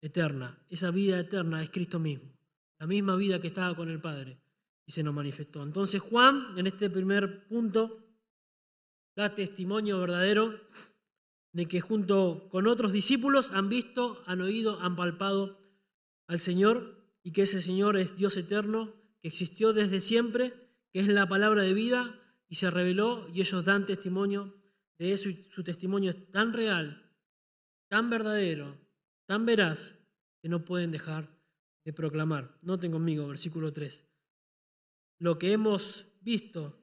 [0.00, 0.64] eterna.
[0.70, 2.33] Esa vida eterna es Cristo mismo,
[2.78, 4.40] la misma vida que estaba con el Padre
[4.86, 5.62] y se nos manifestó.
[5.62, 8.04] Entonces Juan, en este primer punto,
[9.16, 10.60] da testimonio verdadero
[11.52, 15.58] de que junto con otros discípulos han visto, han oído, han palpado
[16.26, 20.52] al Señor y que ese Señor es Dios eterno, que existió desde siempre,
[20.92, 24.54] que es la palabra de vida y se reveló y ellos dan testimonio
[24.98, 27.12] de eso y su testimonio es tan real,
[27.88, 28.76] tan verdadero,
[29.26, 29.96] tan veraz,
[30.42, 31.34] que no pueden dejar
[31.84, 32.58] de proclamar.
[32.62, 34.04] Noten conmigo, versículo 3.
[35.18, 36.80] Lo que hemos visto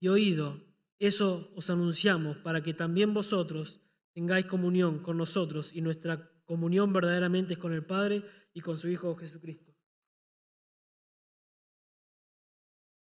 [0.00, 0.62] y oído,
[0.98, 3.80] eso os anunciamos para que también vosotros
[4.12, 8.88] tengáis comunión con nosotros y nuestra comunión verdaderamente es con el Padre y con su
[8.88, 9.74] Hijo Jesucristo.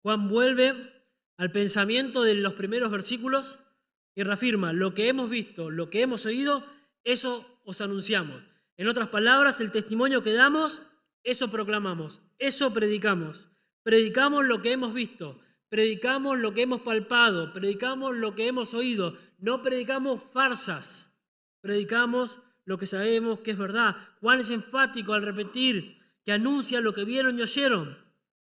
[0.02, 0.92] Juan vuelve
[1.36, 3.58] al pensamiento de los primeros versículos
[4.14, 6.64] y reafirma, lo que hemos visto, lo que hemos oído,
[7.02, 8.42] eso os anunciamos.
[8.76, 10.82] En otras palabras, el testimonio que damos,
[11.22, 13.48] eso proclamamos, eso predicamos.
[13.82, 19.16] Predicamos lo que hemos visto, predicamos lo que hemos palpado, predicamos lo que hemos oído,
[19.38, 21.18] no predicamos farsas,
[21.60, 23.96] predicamos lo que sabemos que es verdad.
[24.20, 27.98] Juan es enfático al repetir que anuncia lo que vieron y oyeron.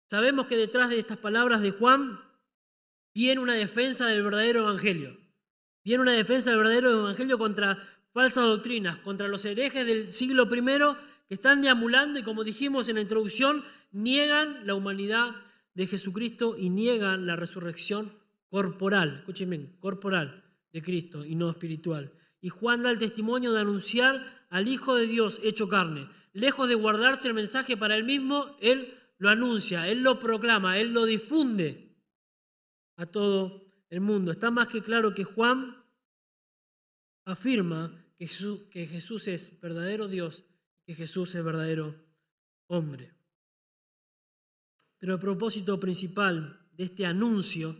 [0.08, 2.19] Sabemos que detrás de estas palabras de Juan
[3.13, 5.17] viene una defensa del verdadero evangelio.
[5.84, 7.78] Viene una defensa del verdadero evangelio contra
[8.15, 10.63] falsas doctrinas, contra los herejes del siglo I
[11.28, 15.36] que están deambulando y como dijimos en la introducción, niegan la humanidad
[15.73, 18.13] de Jesucristo y niegan la resurrección
[18.47, 22.13] corporal, escuchen bien, corporal de Cristo y no espiritual.
[22.39, 26.08] Y Juan da el testimonio de anunciar al Hijo de Dios hecho carne.
[26.32, 30.93] Lejos de guardarse el mensaje para él mismo, él lo anuncia, él lo proclama, él
[30.93, 31.97] lo difunde
[32.95, 34.32] a todo el mundo.
[34.32, 35.84] Está más que claro que Juan
[37.25, 40.43] afirma que Jesús, es verdadero Dios,
[40.86, 41.95] que Jesús es verdadero
[42.67, 43.13] hombre.
[44.97, 47.75] Pero el propósito principal de este anuncio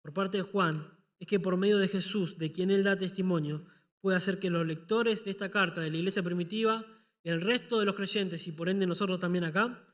[0.00, 0.88] por parte de Juan
[1.18, 3.64] es que por medio de Jesús, de quien él da testimonio,
[4.00, 6.84] puede hacer que los lectores de esta carta de la iglesia primitiva
[7.22, 9.84] y el resto de los creyentes, y por ende nosotros también acá,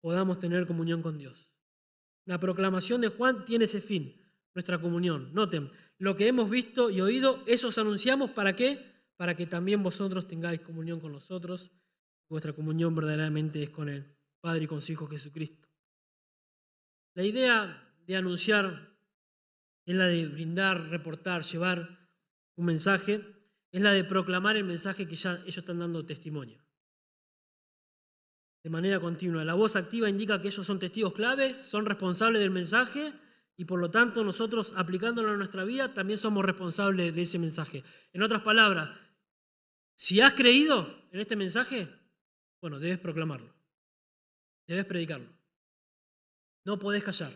[0.00, 1.52] podamos tener comunión con Dios.
[2.24, 4.14] La proclamación de Juan tiene ese fin,
[4.54, 5.34] nuestra comunión.
[5.34, 8.97] Noten, lo que hemos visto y oído, eso os anunciamos, ¿para qué?
[9.18, 11.70] Para que también vosotros tengáis comunión con nosotros.
[12.30, 14.06] Vuestra comunión verdaderamente es con el
[14.40, 15.68] Padre y con su Hijo Jesucristo.
[17.14, 18.96] La idea de anunciar
[19.84, 22.08] es la de brindar, reportar, llevar
[22.54, 23.24] un mensaje,
[23.72, 26.62] es la de proclamar el mensaje que ya ellos están dando testimonio.
[28.62, 29.44] De manera continua.
[29.44, 33.12] La voz activa indica que ellos son testigos claves, son responsables del mensaje
[33.56, 37.82] y por lo tanto nosotros aplicándolo a nuestra vida también somos responsables de ese mensaje.
[38.12, 38.90] En otras palabras,
[39.98, 41.88] si has creído en este mensaje,
[42.60, 43.52] bueno, debes proclamarlo,
[44.68, 45.28] debes predicarlo.
[46.64, 47.32] No podés callar.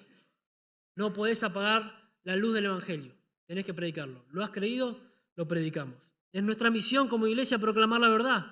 [0.95, 3.17] No podés apagar la luz del Evangelio.
[3.47, 4.25] Tenés que predicarlo.
[4.31, 5.01] ¿Lo has creído?
[5.35, 5.97] Lo predicamos.
[6.31, 8.47] Es nuestra misión como iglesia proclamar la verdad.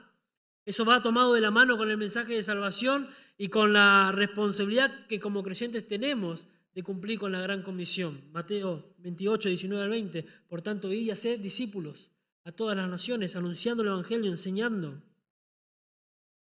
[0.65, 5.07] Eso va tomado de la mano con el mensaje de salvación y con la responsabilidad
[5.07, 8.29] que como creyentes tenemos de cumplir con la gran comisión.
[8.33, 10.27] Mateo 28, 19 al 20.
[10.49, 12.11] Por tanto, y a discípulos
[12.45, 15.03] a todas las naciones, anunciando el Evangelio, enseñando.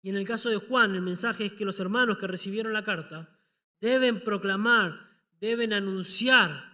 [0.01, 2.83] Y en el caso de Juan, el mensaje es que los hermanos que recibieron la
[2.83, 3.37] carta
[3.79, 6.71] deben proclamar, deben anunciar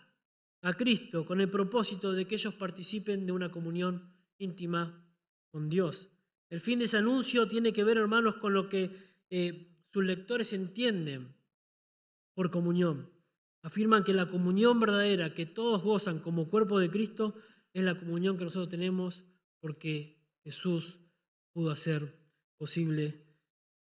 [0.61, 5.03] a Cristo con el propósito de que ellos participen de una comunión íntima
[5.51, 6.09] con Dios.
[6.49, 8.95] El fin de ese anuncio tiene que ver, hermanos, con lo que
[9.29, 11.35] eh, sus lectores entienden
[12.33, 13.09] por comunión.
[13.63, 17.35] Afirman que la comunión verdadera que todos gozan como cuerpo de Cristo
[17.77, 19.23] es la comunión que nosotros tenemos
[19.59, 20.97] porque Jesús
[21.53, 22.11] pudo hacer
[22.57, 23.23] posible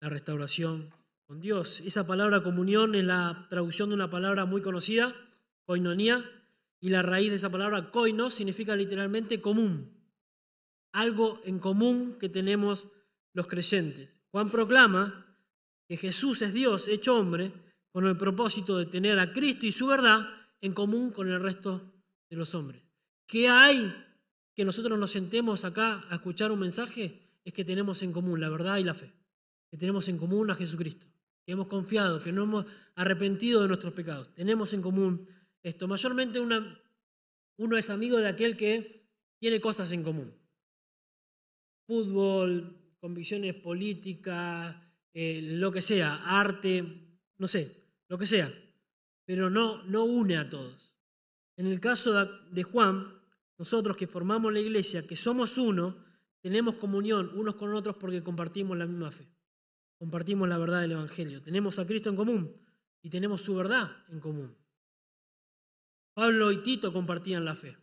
[0.00, 0.94] la restauración
[1.26, 1.81] con Dios.
[1.81, 5.16] Esa palabra comunión es la traducción de una palabra muy conocida,
[5.64, 6.24] koinonía,
[6.79, 9.90] y la raíz de esa palabra koinos significa literalmente común,
[10.92, 12.87] algo en común que tenemos
[13.33, 14.09] los creyentes.
[14.31, 15.37] Juan proclama
[15.88, 17.50] que Jesús es Dios hecho hombre
[17.90, 20.29] con el propósito de tener a Cristo y su verdad
[20.61, 21.92] en común con el resto
[22.31, 22.89] de los hombres.
[23.31, 23.95] ¿Qué hay
[24.55, 27.38] que nosotros nos sentemos acá a escuchar un mensaje?
[27.45, 29.12] Es que tenemos en común la verdad y la fe,
[29.71, 31.07] que tenemos en común a Jesucristo
[31.47, 32.66] que hemos confiado, que no hemos
[32.97, 34.35] arrepentido de nuestros pecados.
[34.35, 35.28] Tenemos en común
[35.62, 35.87] esto.
[35.87, 39.09] Mayormente uno es amigo de aquel que
[39.39, 40.35] tiene cosas en común.
[41.87, 44.76] Fútbol, convicciones políticas,
[45.12, 46.85] eh, lo que sea, arte,
[47.39, 48.53] no sé, lo que sea.
[49.24, 50.95] Pero no, no une a todos.
[51.57, 52.12] En el caso
[52.51, 53.20] de Juan,
[53.61, 56.03] nosotros que formamos la iglesia, que somos uno,
[56.41, 59.29] tenemos comunión unos con otros porque compartimos la misma fe
[60.01, 61.43] compartimos la verdad del Evangelio.
[61.43, 62.57] Tenemos a Cristo en común
[63.03, 64.57] y tenemos su verdad en común.
[66.15, 67.77] Pablo y Tito compartían la fe.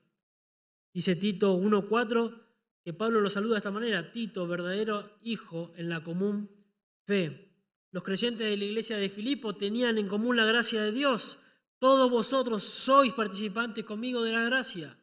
[0.92, 2.42] Dice Tito 1.4
[2.84, 6.50] que Pablo lo saluda de esta manera, Tito, verdadero hijo en la común
[7.06, 7.54] fe.
[7.92, 11.38] Los creyentes de la iglesia de Filipo tenían en común la gracia de Dios.
[11.78, 14.98] Todos vosotros sois participantes conmigo de la gracia.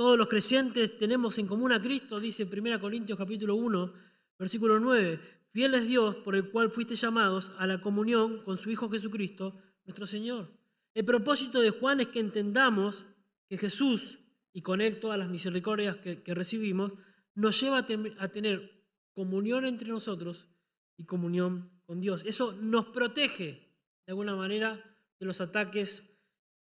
[0.00, 3.92] Todos los creyentes tenemos en común a Cristo, dice 1 Corintios capítulo 1,
[4.38, 5.20] versículo 9.
[5.50, 9.60] Fiel es Dios por el cual fuiste llamados a la comunión con su Hijo Jesucristo,
[9.84, 10.56] nuestro Señor.
[10.94, 13.04] El propósito de Juan es que entendamos
[13.46, 14.20] que Jesús,
[14.54, 16.94] y con él todas las misericordias que, recibimos,
[17.34, 20.48] nos lleva a, a tener comunión entre nosotros
[20.96, 22.24] y comunión con Dios.
[22.24, 23.76] Eso nos protege
[24.06, 24.82] de alguna manera
[25.18, 26.09] de los ataques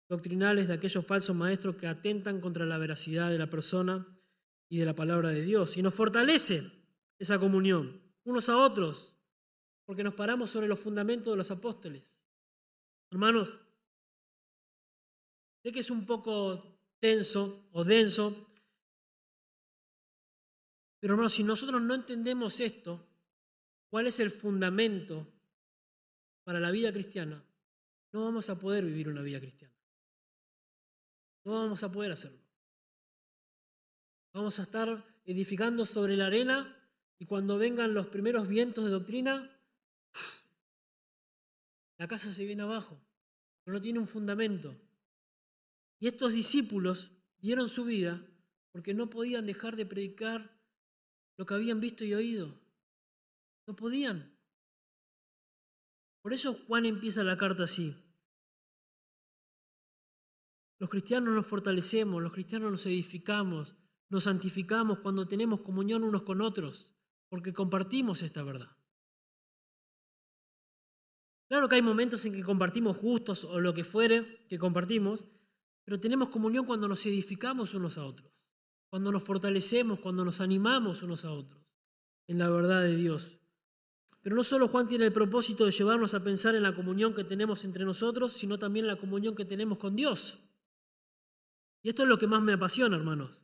[0.08, 4.06] doctrinales de aquellos falsos maestros que atentan contra la veracidad de la persona
[4.68, 5.76] y de la palabra de Dios.
[5.76, 6.62] Y nos fortalece
[7.18, 9.16] esa comunión unos a otros,
[9.84, 12.20] porque nos paramos sobre los fundamentos de los apóstoles.
[13.10, 13.56] Hermanos,
[15.62, 18.50] sé que es un poco tenso o denso,
[20.98, 23.08] pero hermanos, si nosotros no entendemos esto,
[23.88, 25.32] cuál es el fundamento
[26.42, 27.44] para la vida cristiana,
[28.12, 29.75] no vamos a poder vivir una vida cristiana.
[31.46, 32.40] No vamos a poder hacerlo.
[34.34, 36.76] Vamos a estar edificando sobre la arena
[37.20, 39.56] y cuando vengan los primeros vientos de doctrina,
[41.98, 43.00] la casa se viene abajo,
[43.64, 44.76] no tiene un fundamento.
[46.00, 48.20] Y estos discípulos dieron su vida
[48.72, 50.60] porque no podían dejar de predicar
[51.36, 52.60] lo que habían visto y oído.
[53.68, 54.36] No podían.
[56.22, 57.94] Por eso Juan empieza la carta así.
[60.78, 63.74] Los cristianos nos fortalecemos, los cristianos nos edificamos,
[64.08, 66.94] nos santificamos cuando tenemos comunión unos con otros,
[67.28, 68.76] porque compartimos esta verdad.
[71.48, 75.24] Claro que hay momentos en que compartimos gustos o lo que fuere que compartimos,
[75.84, 78.32] pero tenemos comunión cuando nos edificamos unos a otros,
[78.90, 81.66] cuando nos fortalecemos, cuando nos animamos unos a otros
[82.26, 83.38] en la verdad de Dios.
[84.20, 87.22] Pero no solo Juan tiene el propósito de llevarnos a pensar en la comunión que
[87.22, 90.45] tenemos entre nosotros, sino también en la comunión que tenemos con Dios.
[91.86, 93.40] Y esto es lo que más me apasiona, hermanos.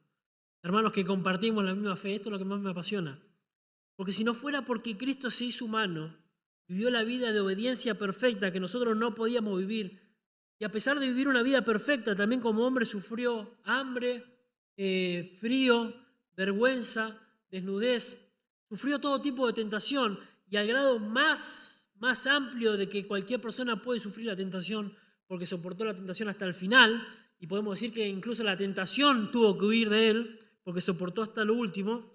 [0.65, 3.23] Hermanos que compartimos la misma fe, esto es lo que más me apasiona.
[3.95, 6.13] Porque si no fuera porque Cristo se hizo humano,
[6.67, 10.01] vivió la vida de obediencia perfecta que nosotros no podíamos vivir,
[10.59, 14.25] y a pesar de vivir una vida perfecta, también como hombre sufrió hambre,
[14.77, 15.95] eh, frío,
[16.37, 17.17] vergüenza,
[17.49, 18.29] desnudez,
[18.69, 20.19] sufrió todo tipo de tentación,
[20.51, 24.97] y al grado más, más amplio de que cualquier persona puede sufrir la tentación,
[25.29, 27.07] porque soportó la tentación hasta el final,
[27.43, 31.45] y podemos decir que incluso la tentación tuvo que huir de él porque soportó hasta
[31.45, 32.09] lo último.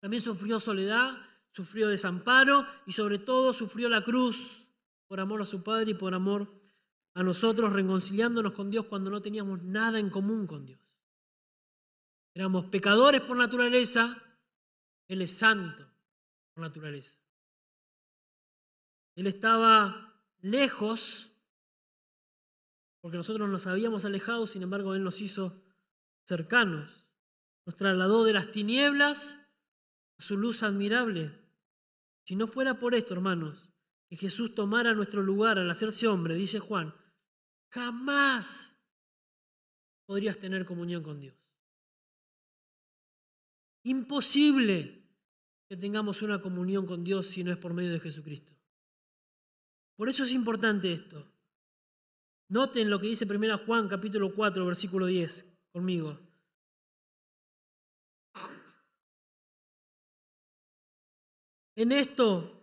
[0.00, 1.12] También sufrió soledad,
[1.50, 4.66] sufrió desamparo y sobre todo sufrió la cruz
[5.08, 6.50] por amor a su Padre y por amor
[7.12, 10.80] a nosotros, reconciliándonos con Dios cuando no teníamos nada en común con Dios.
[12.32, 14.24] Éramos pecadores por naturaleza,
[15.06, 15.86] Él es santo
[16.54, 17.18] por naturaleza.
[19.16, 21.30] Él estaba lejos
[23.00, 25.62] porque nosotros nos habíamos alejado, sin embargo Él nos hizo
[26.24, 27.08] cercanos,
[27.66, 29.50] nos trasladó de las tinieblas
[30.18, 31.32] a su luz admirable.
[32.24, 33.70] Si no fuera por esto, hermanos,
[34.08, 36.94] que Jesús tomara nuestro lugar al hacerse hombre, dice Juan,
[37.70, 38.78] jamás
[40.06, 41.36] podrías tener comunión con Dios.
[43.84, 45.08] Imposible
[45.68, 48.52] que tengamos una comunión con Dios si no es por medio de Jesucristo.
[49.96, 51.32] Por eso es importante esto.
[52.50, 56.18] Noten lo que dice 1 Juan capítulo 4, versículo 10 conmigo.
[61.76, 62.60] En esto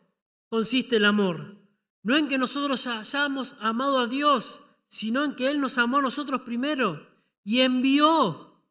[0.50, 1.56] consiste el amor,
[2.04, 6.02] no en que nosotros hayamos amado a Dios, sino en que Él nos amó a
[6.02, 7.08] nosotros primero
[7.46, 8.62] y envió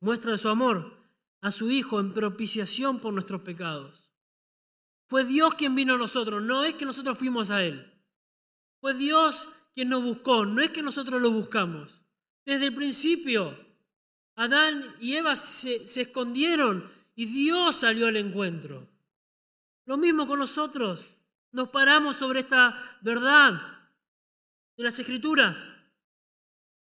[0.00, 0.96] muestra de su amor
[1.40, 4.12] a su Hijo en propiciación por nuestros pecados.
[5.08, 7.92] Fue Dios quien vino a nosotros, no es que nosotros fuimos a Él.
[8.80, 12.00] Fue Dios quien nos buscó, no es que nosotros lo buscamos.
[12.46, 13.54] Desde el principio,
[14.34, 18.88] Adán y Eva se, escondieron y Dios salió al encuentro.
[19.84, 21.14] Lo mismo con nosotros.
[21.52, 23.90] Nos paramos sobre esta verdad
[24.78, 25.74] de las Escrituras.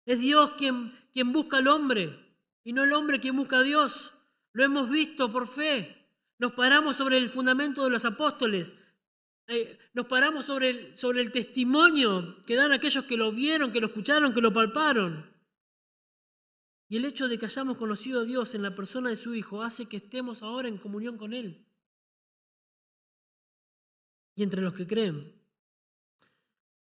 [0.04, 4.14] Es Dios quien busca al hombre y no el hombre quien busca a Dios.
[4.52, 6.08] Lo hemos visto por fe.
[6.38, 8.76] Nos paramos sobre el fundamento de los apóstoles.
[9.48, 14.34] Eh, nos paramos sobre el, testimonio que dan aquellos que lo vieron, que lo escucharon,
[14.34, 15.32] que lo palparon.
[16.88, 19.62] Y el hecho de que hayamos conocido a Dios en la persona de su Hijo
[19.62, 21.66] hace que estemos ahora en comunión con Él.
[24.34, 25.32] Y entre los que creen.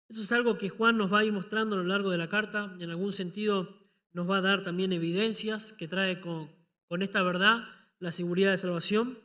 [0.08, 2.30] Eso es algo que Juan nos va a ir mostrando a lo largo de la
[2.30, 2.76] carta.
[2.80, 3.80] En algún sentido
[4.12, 6.52] nos va a dar también evidencias que trae con,
[6.88, 7.64] con esta verdad
[8.00, 9.20] la seguridad de salvación.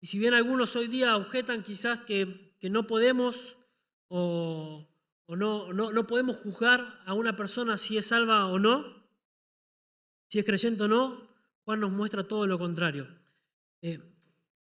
[0.00, 3.58] Y si bien algunos hoy día objetan quizás que que no podemos
[4.08, 4.88] o,
[5.28, 9.06] no, no, no podemos juzgar a una persona si es salva o no.
[10.28, 11.28] si es creyente o no,
[11.66, 13.06] Juan nos muestra todo lo contrario.
[13.82, 14.00] Eh,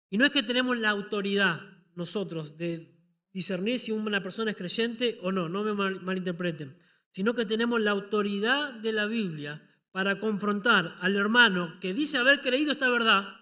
[0.08, 1.60] y no es que tenemos la autoridad
[1.94, 2.98] nosotros de
[3.30, 6.78] discernir si una persona es creyente o no, no me malinterpreten,
[7.10, 12.40] sino que tenemos la autoridad de la Biblia para confrontar al hermano que dice haber
[12.40, 13.34] creído esta verdad,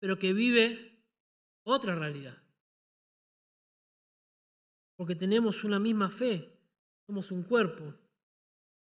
[0.00, 1.00] pero que vive
[1.62, 2.43] otra realidad.
[4.96, 6.58] Porque tenemos una misma fe,
[7.06, 7.94] somos un cuerpo,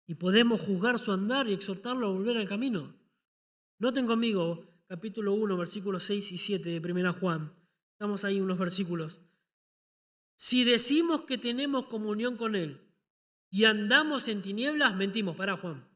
[0.06, 2.94] y podemos juzgar su andar y exhortarlo a volver al camino.
[3.78, 7.52] Noten conmigo capítulo 1, versículos 6 y 7 de 1 Juan.
[7.92, 9.20] Estamos ahí unos versículos.
[10.34, 12.80] Si decimos que tenemos comunión con Él
[13.50, 15.36] y andamos en tinieblas, mentimos.
[15.36, 15.86] Para Juan.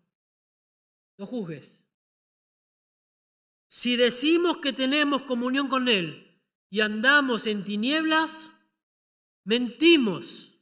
[1.16, 1.82] No juzgues.
[3.68, 8.61] Si decimos que tenemos comunión con Él y andamos en tinieblas,
[9.45, 10.59] mentimos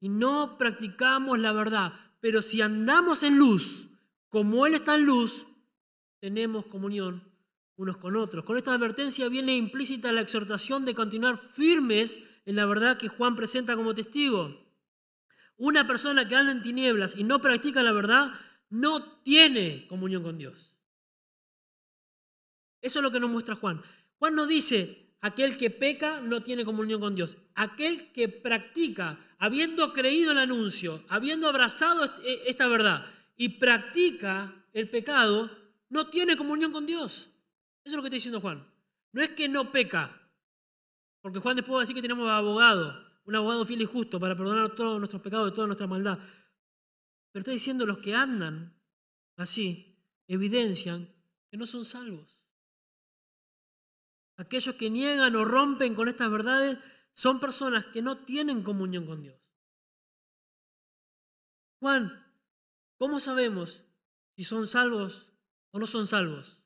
[0.00, 1.92] y no practicamos la verdad.
[2.20, 3.88] Pero si andamos en luz,
[4.28, 5.46] como Él está en luz,
[6.20, 7.22] tenemos comunión
[7.76, 8.44] unos con otros.
[8.44, 13.36] Con esta advertencia viene implícita la exhortación de continuar firmes en la verdad que Juan
[13.36, 14.56] presenta como testigo.
[15.56, 18.32] Una persona que anda en tinieblas y no practica la verdad
[18.70, 20.76] no tiene comunión con Dios.
[22.80, 23.82] Eso es lo que nos muestra Juan.
[24.18, 27.38] Juan no dice, aquel que peca no tiene comunión con Dios.
[27.54, 32.12] Aquel que practica, habiendo creído el anuncio, habiendo abrazado
[32.46, 33.06] esta verdad
[33.36, 35.50] y practica el pecado,
[35.88, 37.30] no tiene comunión con Dios.
[37.84, 38.66] Eso es lo que está diciendo Juan.
[39.12, 40.30] No es que no peca,
[41.20, 44.36] porque Juan después va a decir que tenemos abogado, un abogado fiel y justo para
[44.36, 46.18] perdonar todos nuestros pecados y toda nuestra maldad.
[47.30, 48.76] Pero está diciendo los que andan
[49.36, 49.96] así,
[50.26, 51.08] evidencian
[51.50, 52.41] que no son salvos.
[54.42, 56.78] Aquellos que niegan o rompen con estas verdades
[57.14, 59.38] son personas que no tienen comunión con Dios.
[61.80, 62.02] Juan,
[62.98, 63.84] ¿cómo sabemos
[64.34, 65.32] si son salvos
[65.70, 66.62] o no son salvos?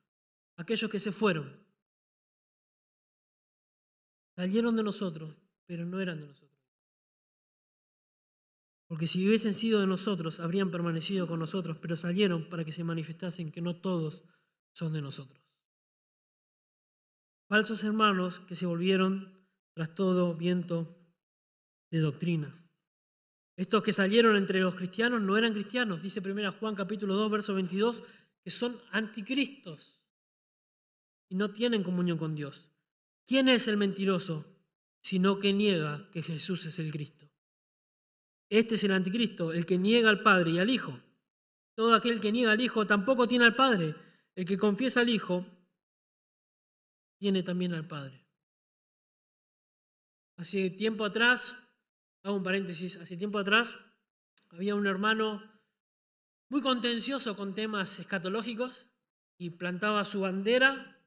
[0.57, 1.65] aquellos que se fueron.
[4.35, 6.57] Salieron de nosotros, pero no eran de nosotros.
[8.89, 12.85] Porque si hubiesen sido de nosotros, habrían permanecido con nosotros, pero salieron para que se
[12.85, 14.25] manifestasen que no todos
[14.73, 15.46] son de nosotros.
[17.49, 20.99] Falsos hermanos que se volvieron tras todo viento
[21.93, 22.67] de doctrina.
[23.57, 27.55] Estos que salieron entre los cristianos no eran cristianos, dice 1 Juan capítulo 2, verso
[27.55, 28.03] 22,
[28.43, 30.03] que son anticristos
[31.29, 32.69] y no tienen comunión con Dios.
[33.27, 34.45] ¿Quién es el mentiroso?
[35.03, 37.31] Sino que niega que Jesús es el Cristo.
[38.51, 41.01] Este es el anticristo, el que niega al Padre y al Hijo.
[41.77, 43.95] Todo aquel que niega al Hijo tampoco tiene al Padre.
[44.35, 45.47] El que confiesa al Hijo
[47.19, 48.27] tiene también al Padre.
[50.37, 51.71] Hace tiempo atrás,
[52.23, 53.79] hago un paréntesis, hace tiempo atrás
[54.51, 55.43] había un hermano
[56.49, 58.89] muy contencioso con temas escatológicos
[59.39, 61.03] y plantaba su bandera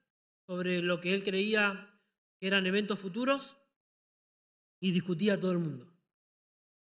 [0.48, 2.02] sobre lo que él creía
[2.40, 3.58] que eran eventos futuros
[4.80, 5.94] y discutía a todo el mundo.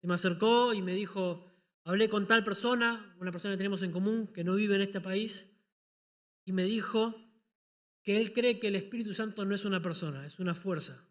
[0.00, 1.44] Se me acercó y me dijo,
[1.84, 5.00] hablé con tal persona, una persona que tenemos en común, que no vive en este
[5.00, 5.56] país,
[6.44, 7.25] y me dijo
[8.06, 11.04] que él cree que el Espíritu Santo no es una persona, es una fuerza.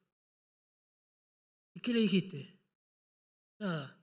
[1.73, 2.57] ¿Y qué le dijiste?
[3.59, 4.01] Nada.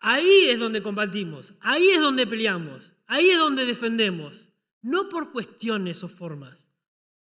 [0.00, 4.46] Ahí es donde combatimos, ahí es donde peleamos, ahí es donde defendemos,
[4.82, 6.68] no por cuestiones o formas.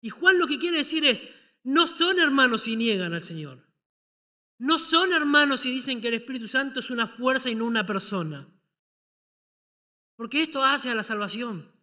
[0.01, 1.29] Y Juan lo que quiere decir es,
[1.63, 3.63] no son hermanos si niegan al Señor.
[4.57, 7.85] No son hermanos si dicen que el Espíritu Santo es una fuerza y no una
[7.85, 8.49] persona.
[10.17, 11.76] Porque esto hace a la salvación.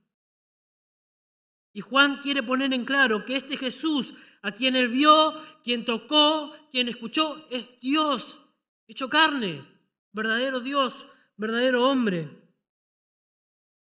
[1.74, 4.14] Y Juan quiere poner en claro que este Jesús,
[4.44, 8.40] a quien él vio, quien tocó, quien escuchó, es Dios,
[8.88, 9.66] hecho carne,
[10.12, 12.30] verdadero Dios, verdadero hombre.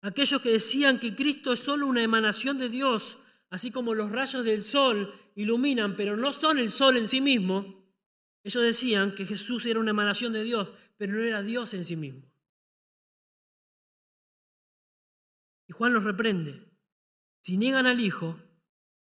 [0.03, 3.19] Aquellos que decían que Cristo es solo una emanación de Dios,
[3.51, 7.79] así como los rayos del sol iluminan, pero no son el sol en sí mismo,
[8.45, 11.97] ellos decían que Jesús era una emanación de Dios, pero no era Dios en sí
[11.97, 12.23] mismo.
[15.67, 16.68] Y Juan los reprende.
[17.43, 18.39] Si niegan al Hijo,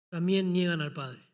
[0.10, 1.28] también niegan al Padre.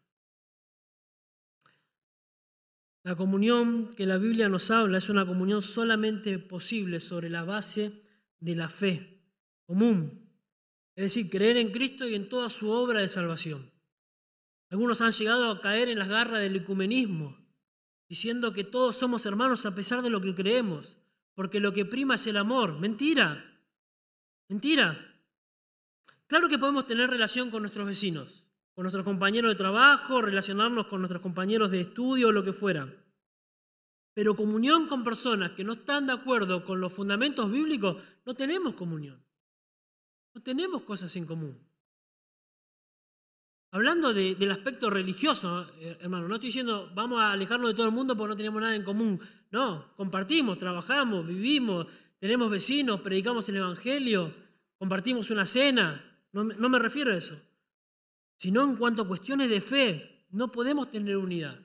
[3.04, 8.02] La comunión que la Biblia nos habla es una comunión solamente posible sobre la base
[8.40, 9.22] de la fe
[9.66, 10.30] común,
[10.96, 13.72] es decir, creer en Cristo y en toda su obra de salvación.
[14.70, 17.38] Algunos han llegado a caer en las garras del ecumenismo,
[18.08, 20.98] diciendo que todos somos hermanos a pesar de lo que creemos,
[21.36, 22.80] porque lo que prima es el amor.
[22.80, 23.44] Mentira,
[24.48, 25.13] mentira.
[26.34, 31.00] Claro que podemos tener relación con nuestros vecinos, con nuestros compañeros de trabajo, relacionarnos con
[31.00, 32.92] nuestros compañeros de estudio lo que fuera.
[34.16, 38.74] Pero comunión con personas que no están de acuerdo con los fundamentos bíblicos, no tenemos
[38.74, 39.24] comunión.
[40.34, 41.70] No tenemos cosas en común.
[43.70, 47.94] Hablando del aspecto religioso, eh, hermano, no estoy diciendo vamos a alejarnos de todo el
[47.94, 49.22] mundo porque no tenemos nada en común.
[49.52, 51.86] No, compartimos, trabajamos, vivimos,
[52.18, 54.34] tenemos vecinos, predicamos el Evangelio,
[54.80, 56.10] compartimos una cena.
[56.34, 57.40] No, me refiero a eso.
[58.36, 61.60] Sino en cuanto a cuestiones de fe, no podemos tener unidad.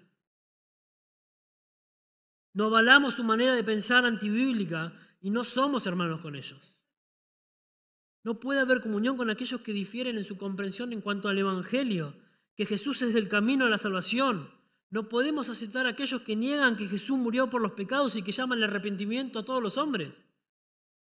[2.53, 6.79] No avalamos su manera de pensar antibíblica y no somos hermanos con ellos.
[8.23, 12.15] No puede haber comunión con aquellos que difieren en su comprensión en cuanto al Evangelio,
[12.55, 14.51] que Jesús es el camino a la salvación.
[14.91, 18.33] No podemos aceptar a aquellos que niegan que Jesús murió por los pecados y que
[18.33, 20.28] llaman el arrepentimiento a todos los hombres.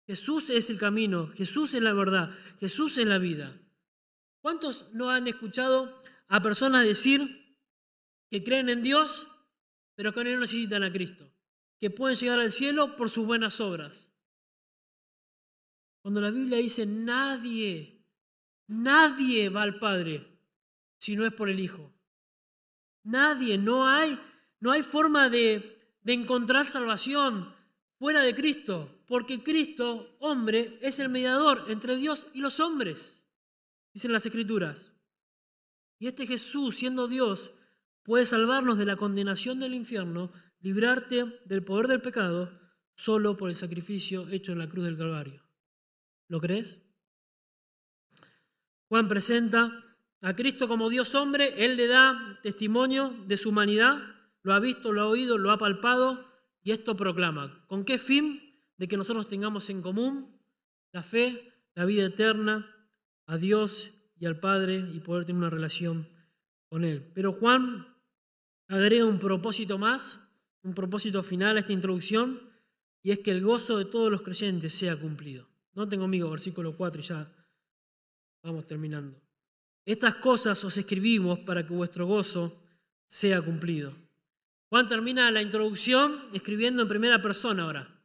[0.08, 2.30] Jesús es el camino, Jesús es la verdad,
[2.60, 3.54] Jesús es la vida.
[4.40, 7.58] ¿Cuántos no han escuchado a personas decir
[8.30, 9.26] que creen en Dios,
[9.96, 11.30] pero que no necesitan a Cristo?
[11.78, 14.10] Que pueden llegar al cielo por sus buenas obras.
[16.00, 18.02] Cuando la Biblia dice nadie,
[18.66, 20.40] nadie va al Padre
[20.96, 21.92] si no es por el Hijo.
[23.04, 24.18] Nadie, no hay,
[24.58, 27.57] no hay forma de, de encontrar salvación
[27.98, 33.24] fuera de Cristo, porque Cristo, hombre, es el mediador entre Dios y los hombres,
[33.92, 34.94] dicen las Escrituras.
[35.98, 37.50] Y este Jesús, siendo Dios,
[38.04, 42.52] puede salvarnos de la condenación del infierno, librarte del poder del pecado,
[42.94, 45.44] solo por el sacrificio hecho en la cruz del Calvario.
[46.28, 46.80] ¿Lo crees?
[48.88, 49.84] Juan presenta
[50.20, 53.98] a Cristo como Dios hombre, Él le da testimonio de su humanidad,
[54.42, 56.27] lo ha visto, lo ha oído, lo ha palpado
[56.62, 57.64] y esto proclama.
[57.66, 58.40] ¿Con qué fin?
[58.76, 60.38] De que nosotros tengamos en común
[60.92, 62.74] la fe, la vida eterna,
[63.26, 66.08] a Dios y al Padre y poder tener una relación
[66.68, 67.10] con Él.
[67.14, 67.86] Pero Juan
[68.68, 70.28] agrega un propósito más,
[70.62, 72.40] un propósito final a esta introducción,
[73.02, 75.48] y es que el gozo de todos los creyentes sea cumplido.
[75.74, 77.32] No tengo conmigo, versículo 4 y ya
[78.42, 79.20] vamos terminando.
[79.84, 82.62] Estas cosas os escribimos para que vuestro gozo
[83.06, 83.94] sea cumplido.
[84.68, 88.02] Juan termina la introducción escribiendo en primera persona ahora,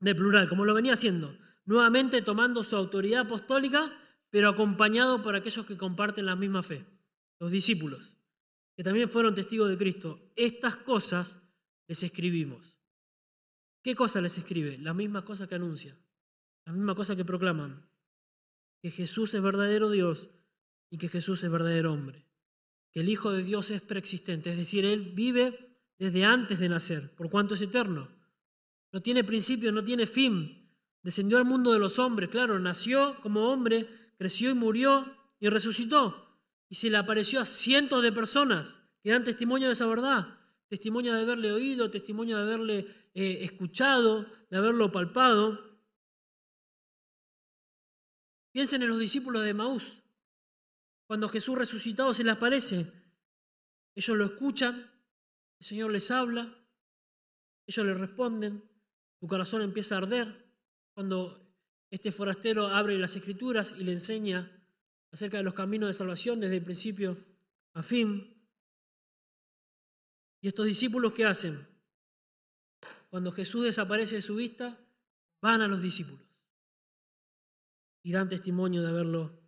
[0.00, 3.96] de plural, como lo venía haciendo, nuevamente tomando su autoridad apostólica,
[4.30, 6.84] pero acompañado por aquellos que comparten la misma fe,
[7.38, 8.16] los discípulos,
[8.76, 10.32] que también fueron testigos de Cristo.
[10.34, 11.40] Estas cosas
[11.86, 12.76] les escribimos.
[13.82, 14.78] ¿Qué cosa les escribe?
[14.78, 15.96] Las mismas cosas que anuncia.
[16.64, 17.88] La misma cosa que proclaman,
[18.80, 20.30] que Jesús es verdadero Dios
[20.90, 22.26] y que Jesús es verdadero hombre,
[22.90, 25.73] que el Hijo de Dios es preexistente, es decir, Él vive
[26.04, 28.10] desde antes de nacer, por cuanto es eterno.
[28.92, 30.70] No tiene principio, no tiene fin.
[31.02, 33.88] Descendió al mundo de los hombres, claro, nació como hombre,
[34.18, 36.38] creció y murió y resucitó.
[36.68, 40.38] Y se le apareció a cientos de personas que dan testimonio de esa verdad,
[40.68, 42.78] testimonio de haberle oído, testimonio de haberle
[43.14, 45.58] eh, escuchado, de haberlo palpado.
[48.52, 50.02] Piensen en los discípulos de Maús.
[51.06, 52.92] Cuando Jesús resucitado se les aparece,
[53.94, 54.93] ellos lo escuchan,
[55.64, 56.54] el Señor les habla,
[57.66, 58.62] ellos le responden,
[59.18, 60.44] su corazón empieza a arder.
[60.92, 61.40] Cuando
[61.90, 64.62] este forastero abre las escrituras y le enseña
[65.10, 67.16] acerca de los caminos de salvación desde el principio
[67.72, 68.46] a fin.
[70.42, 71.66] ¿Y estos discípulos qué hacen?
[73.08, 74.78] Cuando Jesús desaparece de su vista,
[75.40, 76.20] van a los discípulos
[78.02, 79.40] y dan testimonio de haberlo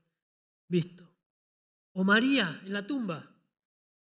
[0.66, 1.06] visto.
[1.92, 3.36] O María en la tumba,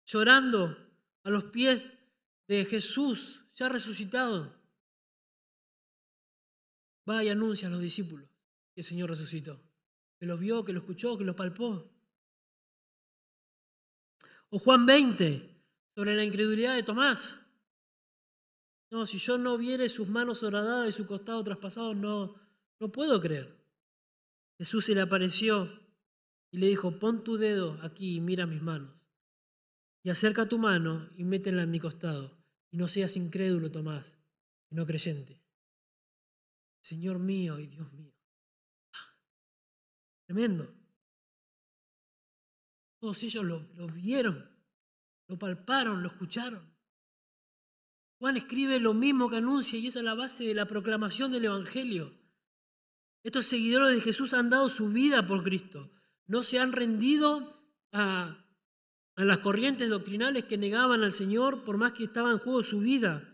[0.05, 0.77] llorando
[1.25, 1.89] a los pies
[2.47, 4.53] de Jesús ya resucitado.
[7.09, 8.29] Va y anuncia a los discípulos
[8.73, 9.61] que el Señor resucitó,
[10.19, 11.91] que lo vio, que lo escuchó, que lo palpó.
[14.49, 15.55] O Juan 20,
[15.95, 17.47] sobre la incredulidad de Tomás.
[18.91, 22.35] No, si yo no viere sus manos horadadas y su costado traspasado, no,
[22.79, 23.55] no puedo creer.
[24.57, 25.69] Jesús se le apareció
[26.51, 28.93] y le dijo, pon tu dedo aquí y mira mis manos.
[30.03, 32.34] Y acerca tu mano y métela en mi costado.
[32.75, 34.17] Y no seas incrédulo, Tomás,
[34.69, 35.41] y no creyente.
[36.81, 38.13] Señor mío y Dios mío.
[38.91, 39.17] Ah,
[40.25, 40.75] tremendo.
[42.99, 44.45] Todos ellos lo, vieron,
[45.27, 46.69] lo palparon, lo escucharon.
[48.17, 51.45] Juan escribe lo mismo que anuncia y esa es la base de la proclamación del
[51.45, 52.13] Evangelio.
[53.23, 55.93] Estos seguidores de Jesús han dado su vida por Cristo.
[56.27, 57.57] No se han rendido
[57.93, 58.44] a,
[59.23, 63.31] las corrientes doctrinales que negaban al Señor por más que estaba en juego su vida.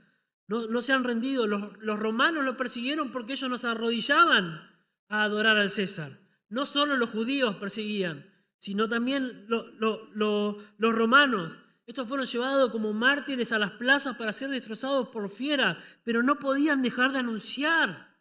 [0.48, 1.48] No, se han rendido.
[1.48, 4.62] Los, romanos lo persiguieron porque ellos nos arrodillaban
[5.08, 6.12] a adorar al César.
[6.50, 8.26] No solo los judíos perseguían,
[8.60, 11.58] sino también los romanos.
[11.88, 16.38] Estos fueron llevados como mártires a las plazas para ser destrozados por fiera, pero no
[16.38, 18.18] podían dejar de anunciar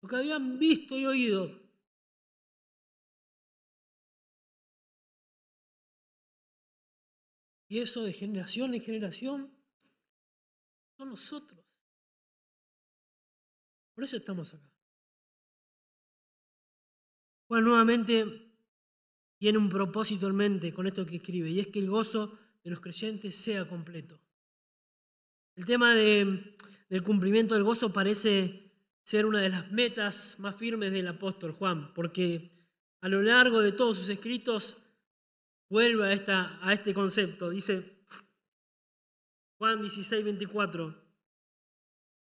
[0.00, 1.63] lo que habían visto y oído.
[7.68, 9.50] Y eso de generación en generación
[10.96, 11.64] son nosotros.
[13.94, 14.70] Por eso estamos acá.
[17.46, 18.54] Juan nuevamente
[19.38, 22.70] tiene un propósito en mente con esto que escribe, y es que el gozo de
[22.70, 24.20] los creyentes sea completo.
[25.54, 26.56] El tema de,
[26.88, 28.72] del cumplimiento del gozo parece
[29.04, 32.50] ser una de las metas más firmes del apóstol Juan, porque
[33.02, 34.78] a lo largo de todos sus escritos
[35.68, 37.50] vuelve a, esta, a este concepto.
[37.50, 38.06] Dice
[39.58, 40.94] Juan 16, 24,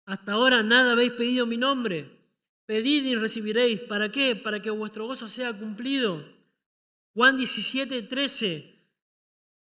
[0.07, 2.17] hasta ahora nada habéis pedido mi nombre.
[2.67, 3.81] Pedid y recibiréis.
[3.81, 4.37] ¿Para qué?
[4.37, 6.25] Para que vuestro gozo sea cumplido.
[7.15, 8.77] Juan 17, 13.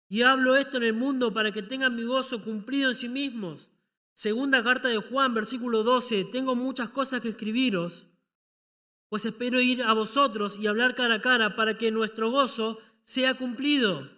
[0.08, 3.70] Y hablo esto en el mundo para que tengan mi gozo cumplido en sí mismos.
[4.14, 6.26] Segunda carta de Juan, versículo 12.
[6.26, 8.06] Tengo muchas cosas que escribiros,
[9.08, 13.34] pues espero ir a vosotros y hablar cara a cara para que nuestro gozo sea
[13.34, 14.11] cumplido.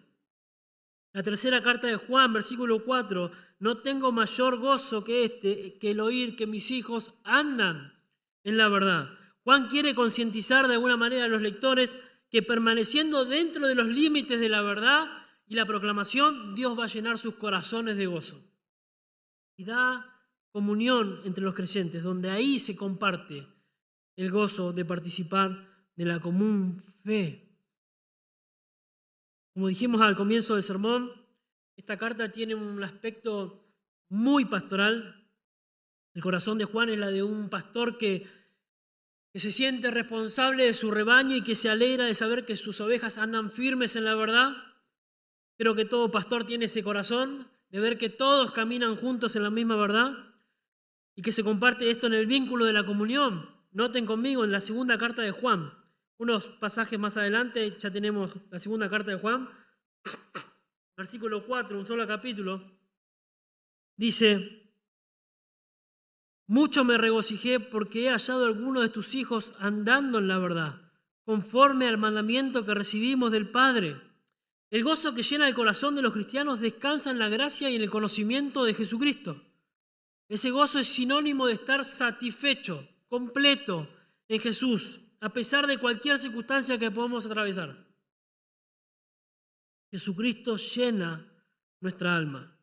[1.13, 3.31] La tercera carta de Juan, versículo 4,
[3.61, 7.95] no tengo mayor gozo que este, que el oír que mis hijos andan
[8.43, 9.11] en la verdad.
[9.45, 11.97] Juan quiere concientizar de alguna manera a los lectores
[12.31, 15.07] que permaneciendo dentro de los límites de la verdad
[15.47, 18.43] y la proclamación, Dios va a llenar sus corazones de gozo.
[19.57, 20.05] Y da
[20.51, 23.47] comunión entre los creyentes, donde ahí se comparte
[24.17, 27.44] el gozo de participar de la común fe
[29.55, 31.13] como dijimos al comienzo del sermón,
[31.77, 33.65] esta carta tiene un aspecto
[34.09, 35.29] muy pastoral.
[36.13, 38.27] El corazón de Juan es la de un pastor que,
[39.33, 43.19] se siente responsable de su rebaño y que se alegra de saber que sus ovejas
[43.19, 44.53] andan firmes en la verdad.
[45.57, 49.51] Creo que todo pastor tiene ese corazón, de ver que todos caminan juntos en la
[49.51, 50.13] misma verdad
[51.17, 53.51] y que se comparte esto en el vínculo de la comunión.
[53.73, 55.73] Noten conmigo en la segunda carta de Juan,
[56.19, 59.49] unos pasajes más adelante ya tenemos la segunda carta de Juan,
[60.97, 62.63] versículo 4, un solo capítulo,
[63.97, 64.73] dice,
[66.47, 70.93] mucho me regocijé porque he hallado a algunos de tus hijos andando en la verdad,
[71.25, 74.01] conforme al mandamiento que recibimos del Padre.
[74.71, 77.83] El gozo que llena el corazón de los cristianos descansa en la gracia y en
[77.83, 79.43] el conocimiento de Jesucristo.
[80.29, 83.89] Ese gozo es sinónimo de estar satisfecho, completo
[84.29, 87.71] en Jesús a pesar de cualquier circunstancia que podamos atravesar.
[89.91, 91.27] Jesucristo llena
[91.81, 92.61] nuestra alma.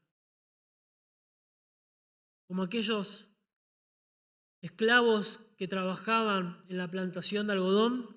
[2.47, 3.25] Como aquellos
[4.61, 8.15] esclavos que trabajaban en la plantación de algodón,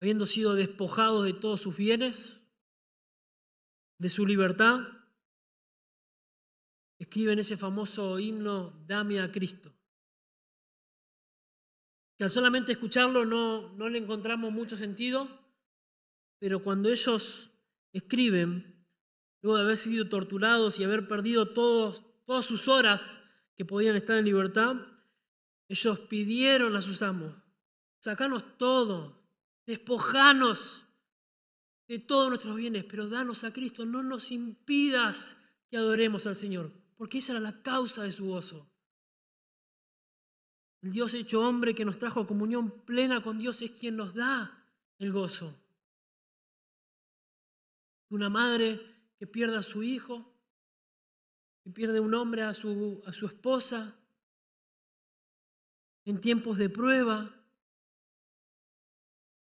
[0.00, 2.52] habiendo sido despojados de todos sus bienes,
[4.00, 4.80] de su libertad,
[6.98, 9.73] escriben ese famoso himno, Dame a Cristo
[12.28, 15.28] solamente escucharlo no, no le encontramos mucho sentido,
[16.38, 17.50] pero cuando ellos
[17.92, 18.86] escriben,
[19.40, 23.20] luego de haber sido torturados y haber perdido todos, todas sus horas
[23.56, 24.76] que podían estar en libertad,
[25.68, 27.34] ellos pidieron a sus amos,
[27.98, 29.24] sacanos todo,
[29.66, 30.86] despojanos
[31.88, 35.36] de todos nuestros bienes, pero danos a Cristo, no nos impidas
[35.70, 38.73] que adoremos al Señor, porque esa era la causa de su gozo.
[40.84, 44.12] El Dios hecho hombre que nos trajo a comunión plena con Dios es quien nos
[44.12, 44.68] da
[44.98, 45.58] el gozo.
[48.10, 48.82] Una madre
[49.18, 50.30] que pierde a su hijo,
[51.62, 53.98] que pierde un hombre a su, a su esposa
[56.04, 57.34] en tiempos de prueba.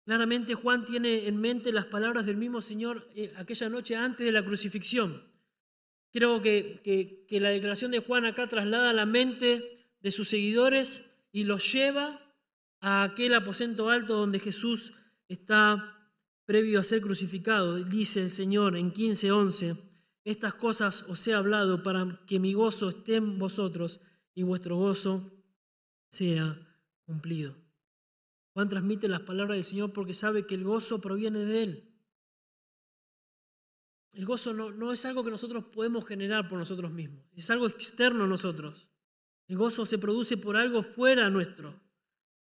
[0.05, 4.31] Claramente Juan tiene en mente las palabras del mismo Señor eh, aquella noche antes de
[4.31, 5.23] la crucifixión.
[6.11, 10.27] Creo que, que, que la declaración de Juan acá traslada a la mente de sus
[10.27, 12.19] seguidores y los lleva
[12.81, 14.93] a aquel aposento alto donde Jesús
[15.27, 15.95] está
[16.45, 17.83] previo a ser crucificado.
[17.83, 19.77] Dice el Señor en 15:11,
[20.23, 23.99] estas cosas os he hablado para que mi gozo esté en vosotros
[24.33, 25.31] y vuestro gozo
[26.09, 26.57] sea
[27.05, 27.55] cumplido.
[28.53, 31.89] Juan transmite las palabras del Señor porque sabe que el gozo proviene de Él.
[34.13, 37.67] El gozo no, no es algo que nosotros podemos generar por nosotros mismos, es algo
[37.67, 38.89] externo a nosotros.
[39.49, 41.81] El gozo se produce por algo fuera nuestro.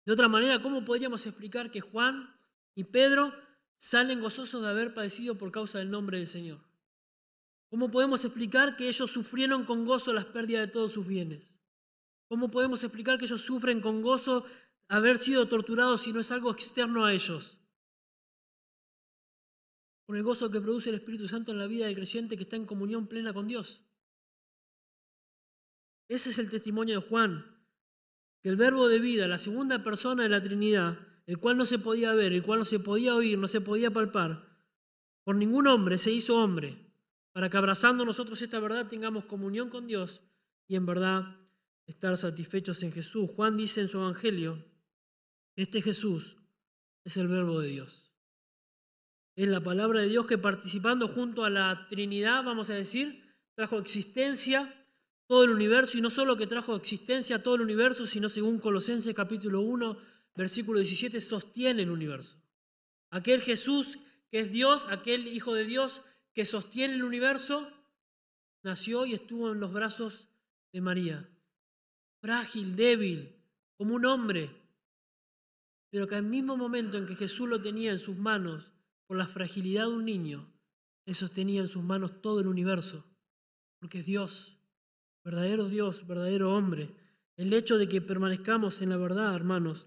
[0.05, 2.39] De otra manera, ¿cómo podríamos explicar que Juan
[2.75, 3.33] y Pedro
[3.79, 6.61] salen gozosos de haber padecido por causa del nombre del Señor?
[7.71, 11.59] ¿Cómo podemos explicar que ellos sufrieron con gozo las pérdidas de todos sus bienes?
[12.29, 14.45] ¿Cómo podemos explicar que ellos sufren con gozo
[14.89, 17.57] haber sido torturados si no es algo externo a ellos?
[20.05, 22.57] Por el gozo que produce el Espíritu Santo en la vida del creyente que está
[22.57, 23.88] en comunión plena con Dios.
[26.09, 27.45] Ese es el testimonio de Juan,
[28.43, 31.79] que el verbo de vida, la segunda persona de la Trinidad, el cual no se
[31.79, 34.49] podía ver, el cual no se podía oír, no se podía palpar,
[35.23, 36.79] por ningún hombre se hizo hombre,
[37.33, 40.23] para que abrazando nosotros esta verdad tengamos comunión con Dios
[40.67, 41.37] y en verdad
[41.87, 43.31] estar satisfechos en Jesús.
[43.37, 44.65] Juan dice en su Evangelio,
[45.55, 46.39] este Jesús
[47.05, 48.15] es el verbo de Dios.
[49.37, 53.23] Es la palabra de Dios que participando junto a la Trinidad, vamos a decir,
[53.55, 54.75] trajo existencia
[55.29, 58.59] todo el universo y no solo que trajo existencia a todo el universo, sino según
[58.59, 59.99] Colosenses capítulo 1,
[60.35, 62.43] versículo 17, sostiene el universo.
[63.11, 63.99] Aquel Jesús
[64.31, 66.01] que es Dios, aquel Hijo de Dios
[66.33, 67.71] que sostiene el universo,
[68.63, 70.29] nació y estuvo en los brazos
[70.73, 71.29] de María.
[72.21, 73.37] Frágil, débil,
[73.77, 74.51] como un hombre,
[75.91, 78.73] pero que al mismo momento en que Jesús lo tenía en sus manos,
[79.07, 80.51] por la fragilidad de un niño,
[81.07, 83.05] Él sostenía en sus manos todo el universo,
[83.79, 84.58] porque es Dios
[85.29, 86.89] verdadero Dios, verdadero hombre.
[87.37, 89.87] El hecho de que permanezcamos en la verdad, hermanos,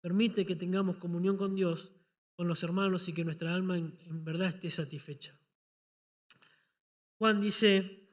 [0.00, 1.92] permite que tengamos comunión con Dios,
[2.34, 5.38] con los hermanos y que nuestra alma en, verdad esté satisfecha.
[7.16, 8.10] Juan dice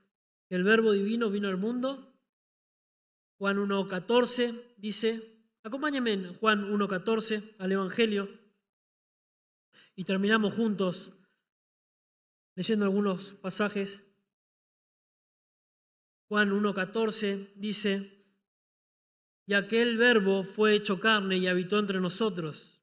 [0.48, 2.14] que el verbo divino vino al mundo.
[3.40, 8.30] Juan 1.14 dice, acompáñame en Juan 1.14 al Evangelio
[9.96, 11.18] y terminamos juntos
[12.54, 14.04] leyendo algunos pasajes.
[16.30, 18.24] Juan 1.14 dice,
[19.48, 22.80] y aquel verbo fue hecho carne y habitó entre nosotros.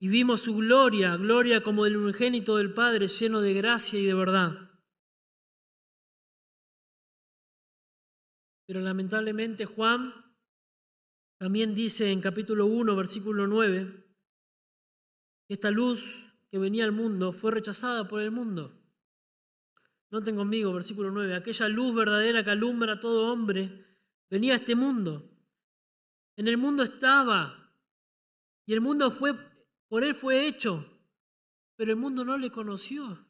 [0.00, 4.14] Y vimos su gloria, gloria como del unigénito del Padre, lleno de gracia y de
[4.14, 4.68] verdad.
[8.66, 10.12] Pero lamentablemente Juan
[11.38, 14.12] también dice en capítulo 1, versículo 9,
[15.46, 18.79] que esta luz que venía al mundo fue rechazada por el mundo.
[20.10, 23.86] Noten conmigo, versículo 9, aquella luz verdadera que alumbra a todo hombre
[24.28, 25.30] venía a este mundo.
[26.36, 27.72] En el mundo estaba
[28.66, 29.34] y el mundo fue,
[29.88, 30.84] por él fue hecho,
[31.76, 33.24] pero el mundo no le conoció.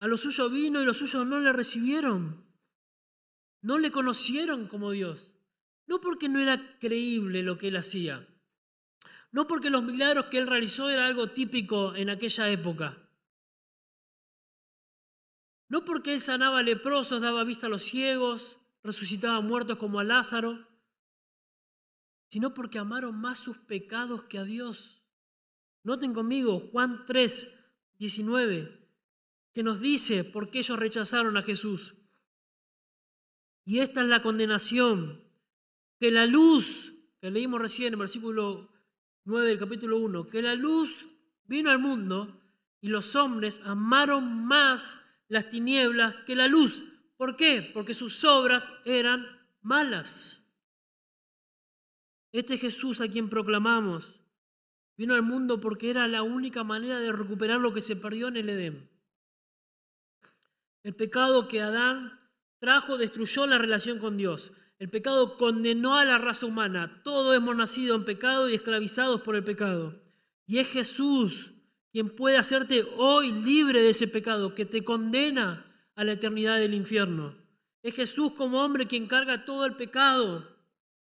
[0.00, 2.46] A lo suyo vino y los suyos no le recibieron.
[3.62, 5.32] No le conocieron como Dios.
[5.86, 8.26] No porque no era creíble lo que él hacía.
[9.32, 13.07] No porque los milagros que él realizó era algo típico en aquella época.
[15.68, 20.66] No porque él sanaba leprosos, daba vista a los ciegos, resucitaba muertos como a Lázaro,
[22.28, 25.02] sino porque amaron más sus pecados que a Dios.
[25.82, 27.64] Noten conmigo Juan 3,
[27.98, 28.88] 19,
[29.52, 31.94] que nos dice por qué ellos rechazaron a Jesús.
[33.64, 35.22] Y esta es la condenación,
[35.98, 38.72] que la luz, que leímos recién en versículo
[39.24, 41.06] 9 del capítulo 1, que la luz
[41.44, 42.40] vino al mundo
[42.80, 46.82] y los hombres amaron más las tinieblas que la luz.
[47.16, 47.70] ¿Por qué?
[47.72, 49.26] Porque sus obras eran
[49.60, 50.46] malas.
[52.32, 54.20] Este Jesús a quien proclamamos
[54.98, 58.36] vino al mundo porque era la única manera de recuperar lo que se perdió en
[58.36, 58.90] el Edén.
[60.82, 62.18] El pecado que Adán
[62.58, 64.52] trajo destruyó la relación con Dios.
[64.78, 67.00] El pecado condenó a la raza humana.
[67.04, 70.02] Todos hemos nacido en pecado y esclavizados por el pecado.
[70.46, 71.52] Y es Jesús
[71.98, 76.72] quien puede hacerte hoy libre de ese pecado que te condena a la eternidad del
[76.74, 77.34] infierno.
[77.82, 80.48] Es Jesús como hombre quien carga todo el pecado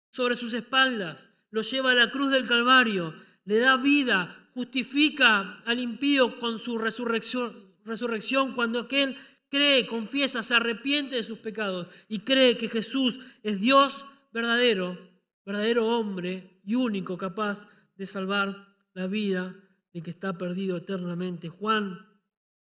[0.09, 3.13] sobre sus espaldas, lo lleva a la cruz del Calvario,
[3.45, 9.17] le da vida, justifica al impío con su resurrección, resurrección cuando aquel
[9.49, 14.97] cree, confiesa, se arrepiente de sus pecados y cree que Jesús es Dios verdadero,
[15.45, 17.67] verdadero hombre y único capaz
[17.97, 19.57] de salvar la vida
[19.93, 21.49] de que está perdido eternamente.
[21.49, 22.07] Juan,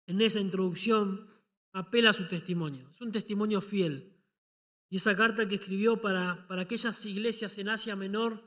[0.08, 1.28] en esa introducción,
[1.74, 2.90] apela a su testimonio.
[2.90, 4.18] Es un testimonio fiel.
[4.90, 8.44] Y esa carta que escribió para, para aquellas iglesias en Asia Menor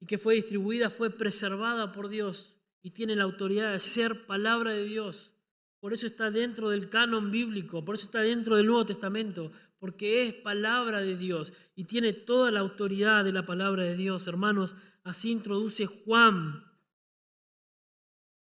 [0.00, 4.72] y que fue distribuida fue preservada por Dios y tiene la autoridad de ser palabra
[4.72, 5.34] de Dios.
[5.80, 10.26] Por eso está dentro del canon bíblico, por eso está dentro del Nuevo Testamento, porque
[10.26, 14.26] es palabra de Dios y tiene toda la autoridad de la palabra de Dios.
[14.26, 14.74] Hermanos,
[15.04, 16.64] así introduce Juan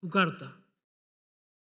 [0.01, 0.57] su carta,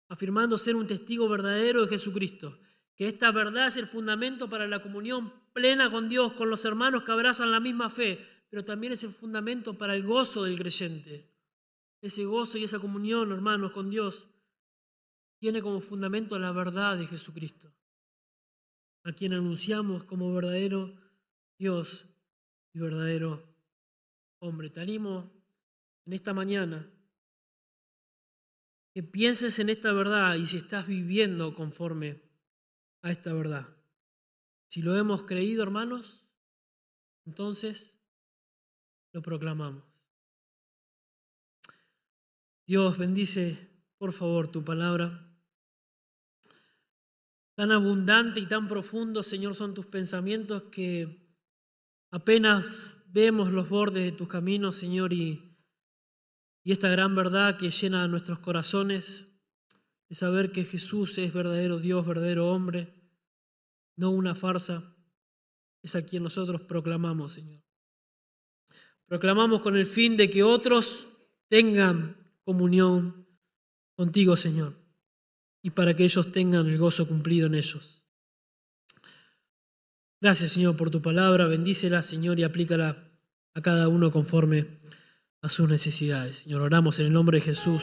[0.08, 2.58] afirmando ser un testigo verdadero de Jesucristo,
[2.96, 7.02] que esta verdad es el fundamento para la comunión plena con Dios, con los hermanos
[7.02, 11.32] que abrazan la misma fe, pero también es el fundamento para el gozo del creyente.
[12.00, 14.28] Ese gozo y esa comunión, hermanos, con Dios,
[15.38, 17.72] tiene como fundamento la verdad de Jesucristo,
[19.04, 20.94] a quien anunciamos como verdadero
[21.58, 22.06] Dios
[22.72, 23.42] y verdadero
[24.38, 24.70] hombre.
[24.70, 25.32] Te animo
[26.04, 26.90] en esta mañana
[28.96, 32.22] que pienses en esta verdad y si estás viviendo conforme
[33.02, 33.68] a esta verdad.
[34.68, 36.26] Si lo hemos creído, hermanos,
[37.26, 38.00] entonces
[39.12, 39.84] lo proclamamos.
[42.66, 43.68] Dios bendice,
[43.98, 45.30] por favor, tu palabra.
[47.54, 51.36] Tan abundante y tan profundo, Señor, son tus pensamientos que
[52.10, 55.45] apenas vemos los bordes de tus caminos, Señor, y,
[56.66, 59.28] y esta gran verdad que llena nuestros corazones
[60.08, 62.92] de saber que Jesús es verdadero Dios, verdadero hombre,
[63.94, 64.96] no una farsa,
[65.80, 67.62] es a quien nosotros proclamamos, Señor.
[69.06, 71.06] Proclamamos con el fin de que otros
[71.46, 73.28] tengan comunión
[73.94, 74.74] contigo, Señor,
[75.62, 78.02] y para que ellos tengan el gozo cumplido en ellos.
[80.20, 81.46] Gracias, Señor, por tu palabra.
[81.46, 83.08] Bendícela, Señor, y aplícala
[83.54, 84.80] a cada uno conforme
[85.46, 86.38] a sus necesidades.
[86.38, 87.82] Señor, oramos en el nombre de Jesús.